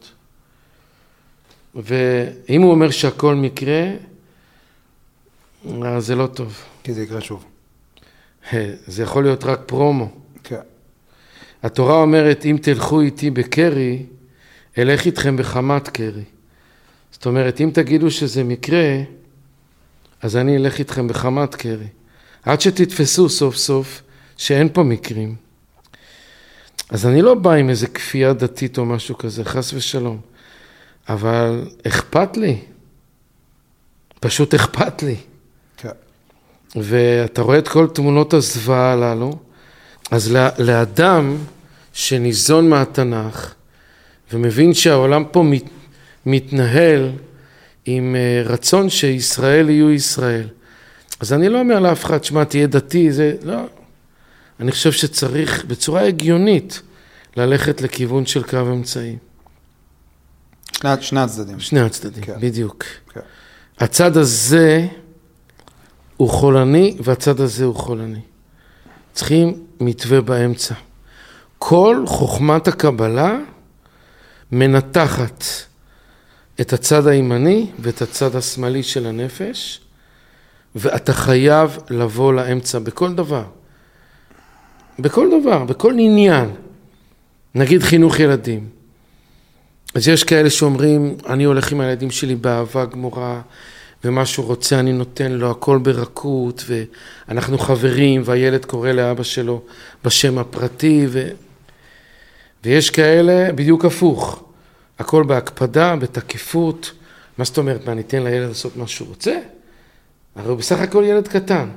[1.75, 3.91] ואם הוא אומר שהכל מקרה,
[5.85, 6.65] אז זה לא טוב.
[6.85, 7.45] כי זה יקרה שוב.
[8.87, 10.23] זה יכול להיות רק פרומו.
[10.45, 10.61] כן.
[11.63, 14.07] התורה אומרת, אם תלכו איתי בקרי,
[14.79, 16.25] אלך איתכם בחמת קרי.
[17.13, 18.97] זאת אומרת, אם תגידו שזה מקרה,
[20.23, 21.89] אז אני אלך איתכם בחמת קרי.
[22.43, 24.03] עד שתתפסו סוף סוף
[24.37, 25.35] שאין פה מקרים.
[26.91, 30.21] אז אני לא בא עם איזה כפייה דתית או משהו כזה, חס ושלום.
[31.09, 32.59] אבל אכפת לי.
[34.21, 35.17] פשוט אכפת לי.
[35.77, 35.89] כן.
[36.77, 39.39] ואתה רואה את כל תמונות הזוועה הללו,
[40.13, 41.37] אז לאדם
[41.93, 43.55] שניזון מהתנ"ך
[44.33, 45.65] ומבין שהעולם פה מת,
[46.27, 47.11] מתנהל
[47.87, 50.49] עם אה, רצון שישראל יהיו ישראל.
[51.21, 53.61] אז אני לא אומר לאף אחד, שמע, תהיה דתי, זה, לא.
[54.61, 56.83] אני חושב שצריך בצורה הגיונית
[57.37, 59.17] ללכת לכיוון של קו אמצעי.
[60.73, 61.61] שני, שני הצדדים.
[61.61, 62.41] שני הצדדים, כן.
[62.41, 62.85] בדיוק.
[63.15, 63.21] כן.
[63.79, 64.87] הצד הזה
[66.17, 68.21] הוא חולני והצד הזה הוא חולני.
[69.13, 70.75] צריכים מתווה באמצע.
[71.59, 73.39] כל חוכמת הקבלה
[74.53, 75.45] מנתחת
[76.61, 79.81] את הצד הימני ואת הצד השמאלי של הנפש,
[80.75, 83.45] ואתה חייב לבוא לאמצע בכל דבר.
[84.99, 86.51] בכל דבר, בכל עניין.
[87.55, 88.69] נגיד חינוך ילדים.
[89.95, 93.41] אז יש כאלה שאומרים, אני הולך עם הילדים שלי באהבה גמורה,
[94.05, 96.65] ומה שהוא רוצה אני נותן לו, הכל ברכות,
[97.29, 99.63] ואנחנו חברים, והילד קורא לאבא שלו
[100.05, 101.29] בשם הפרטי, ו...
[102.65, 104.45] ויש כאלה בדיוק הפוך,
[104.99, 106.93] הכל בהקפדה, בתקיפות.
[107.39, 109.39] מה זאת אומרת, מה, ניתן לילד לעשות מה שהוא רוצה?
[110.37, 111.69] הרי הוא בסך הכל ילד קטן.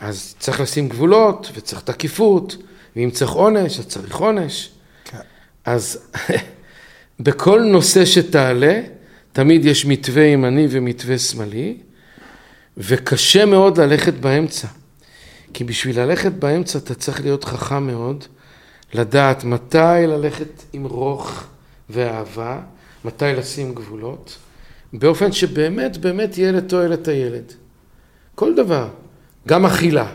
[0.00, 2.56] אז צריך לשים גבולות, וצריך תקיפות,
[2.96, 4.70] ואם צריך עונש, אז צריך עונש.
[5.04, 5.18] כן.
[5.64, 5.98] אז
[7.20, 8.80] בכל נושא שתעלה,
[9.32, 11.76] תמיד יש מתווה ימני ומתווה שמאלי,
[12.76, 14.68] וקשה מאוד ללכת באמצע.
[15.54, 18.24] כי בשביל ללכת באמצע אתה צריך להיות חכם מאוד,
[18.94, 21.44] לדעת מתי ללכת עם רוך
[21.90, 22.60] ואהבה,
[23.04, 24.38] מתי לשים גבולות,
[24.92, 27.52] באופן שבאמת באמת יהיה לתועלת הילד.
[28.34, 28.88] כל דבר,
[29.48, 30.14] גם אכילה.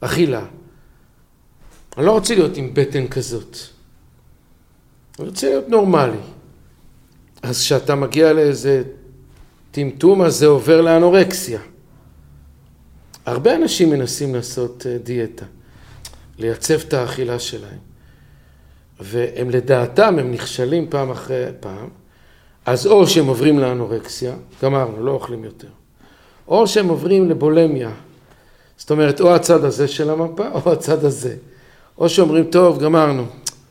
[0.00, 0.44] אכילה.
[1.96, 3.56] אני לא רוצה להיות עם בטן כזאת.
[5.18, 6.18] אני רוצה להיות נורמלי.
[7.42, 8.82] אז כשאתה מגיע לאיזה
[9.70, 11.60] טמטום, אז זה עובר לאנורקסיה.
[13.26, 15.44] הרבה אנשים מנסים לעשות אה, דיאטה,
[16.38, 17.78] לייצב את האכילה שלהם.
[19.00, 21.88] והם לדעתם, הם נכשלים פעם אחרי פעם,
[22.66, 25.68] אז או שהם עוברים לאנורקסיה, גמרנו, לא אוכלים יותר,
[26.48, 27.90] או שהם עוברים לבולמיה,
[28.76, 31.36] זאת אומרת, או הצד הזה של המפה, או הצד הזה.
[31.98, 33.26] או שאומרים, טוב, גמרנו,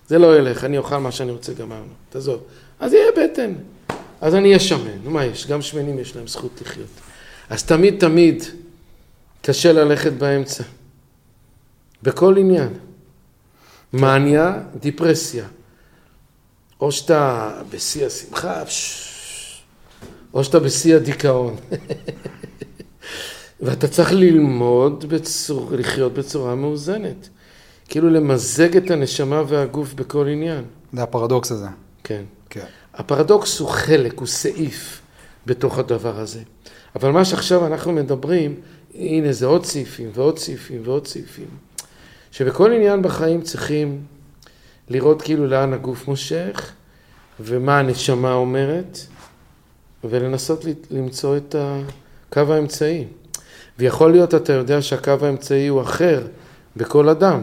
[0.08, 2.40] זה לא ילך, אני אוכל מה שאני רוצה, גמרנו, תעזוב.
[2.80, 3.54] אז יהיה בטן.
[4.22, 5.48] אז אני אהיה שמן, מה יש?
[5.48, 6.90] גם שמנים יש להם זכות לחיות.
[7.50, 8.44] אז תמיד תמיד
[9.42, 10.64] קשה ללכת באמצע.
[12.04, 12.70] בכל עניין.
[13.94, 15.46] מניה, דיפרסיה.
[16.82, 18.64] או שאתה בשיא השמחה,
[20.34, 21.56] או שאתה בשיא הדיכאון.
[23.62, 27.30] ואתה צריך ללמוד בצור, לחיות בצורה מאוזנת.
[27.88, 30.64] כאילו למזג את הנשמה והגוף בכל עניין.
[30.94, 31.68] זה הפרדוקס הזה.
[32.10, 32.24] כן.
[32.50, 32.66] כן.
[32.94, 35.02] הפרדוקס הוא חלק, הוא סעיף
[35.46, 36.40] בתוך הדבר הזה.
[36.96, 38.56] אבל מה שעכשיו אנחנו מדברים,
[38.96, 41.48] הנה זה עוד סעיפים ועוד סעיפים ועוד סעיפים.
[42.32, 44.02] שבכל עניין בחיים צריכים
[44.90, 46.72] לראות כאילו לאן הגוף מושך
[47.40, 49.00] ומה הנשמה אומרת
[50.04, 53.06] ולנסות למצוא את הקו האמצעי.
[53.80, 56.28] ויכול להיות, אתה יודע שהקו האמצעי הוא אחר
[56.76, 57.42] בכל אדם.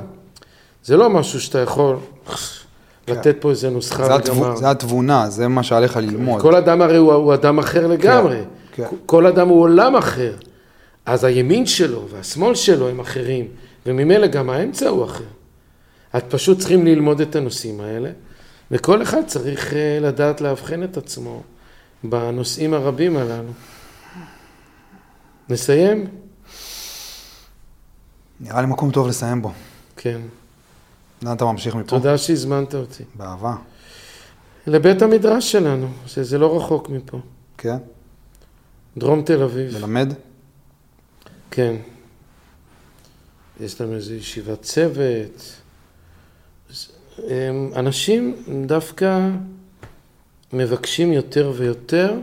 [0.85, 1.97] זה לא משהו שאתה יכול.
[3.09, 4.57] לתת פה איזה נוסחה וגמר.
[4.57, 6.43] זה התבונה, זה מה שעליך ללמוד.
[6.43, 8.41] כל אדם הרי הוא, הוא אדם אחר לגמרי.
[8.73, 8.97] כן, כן.
[9.07, 10.33] כל אדם הוא עולם אחר.
[11.07, 13.47] אז הימין שלו והשמאל שלו הם אחרים,
[13.87, 15.25] וממילא גם האמצע הוא אחר.
[16.17, 18.11] את פשוט צריכים ללמוד את הנושאים האלה,
[18.71, 21.43] וכל אחד צריך אה, לדעת לאבחן את עצמו
[22.05, 23.53] בנושאים הרבים הללו.
[25.49, 26.07] נסיים?
[28.41, 29.53] נראה לי מקום טוב לסיים בו.
[29.97, 30.21] כן.
[31.23, 31.89] לאן אתה ממשיך מפה?
[31.89, 33.05] תודה שהזמנת אותי.
[33.15, 33.55] באהבה.
[34.67, 37.21] לבית המדרש שלנו, שזה לא רחוק מפה.
[37.59, 37.77] כן?
[38.97, 39.77] דרום תל אביב.
[39.77, 40.13] ללמד?
[41.51, 41.77] כן.
[43.61, 45.61] יש לנו איזו ישיבת צוות.
[47.77, 48.37] אנשים
[48.67, 49.31] דווקא
[50.53, 52.15] מבקשים יותר ויותר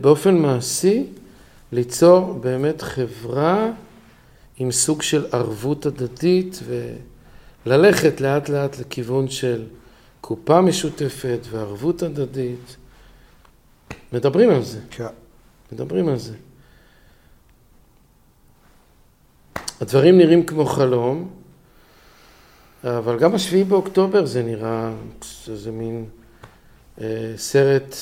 [0.00, 1.06] באופן מעשי
[1.72, 3.70] ליצור באמת חברה
[4.58, 6.60] עם סוג של ערבות הדדית
[7.68, 9.66] וללכת לאט לאט לכיוון של
[10.20, 12.76] קופה משותפת וערבות הדדית.
[14.12, 14.80] מדברים על זה.
[14.90, 15.06] כן.
[15.72, 16.34] מדברים על זה.
[19.80, 21.30] הדברים נראים כמו חלום,
[22.84, 24.92] אבל גם השביעי באוקטובר זה נראה,
[25.48, 26.06] איזה מין
[27.00, 27.94] אה, סרט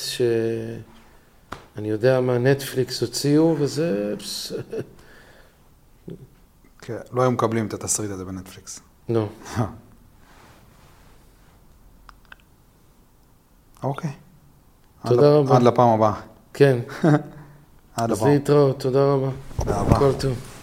[1.77, 4.15] שאני יודע מה נטפליקס הוציאו, וזה...
[6.79, 8.86] כן, לא היו מקבלים את התסריט הזה בנטפליקס.
[9.09, 9.27] לא.
[13.83, 14.11] אוקיי.
[15.07, 15.57] תודה רבה.
[15.57, 16.15] עד לפעם הבאה.
[16.55, 16.79] כן.
[17.97, 18.11] עד הפעם.
[18.11, 19.29] אז להתראות, תודה רבה.
[19.67, 19.99] באהבה.
[19.99, 20.56] כל טוב.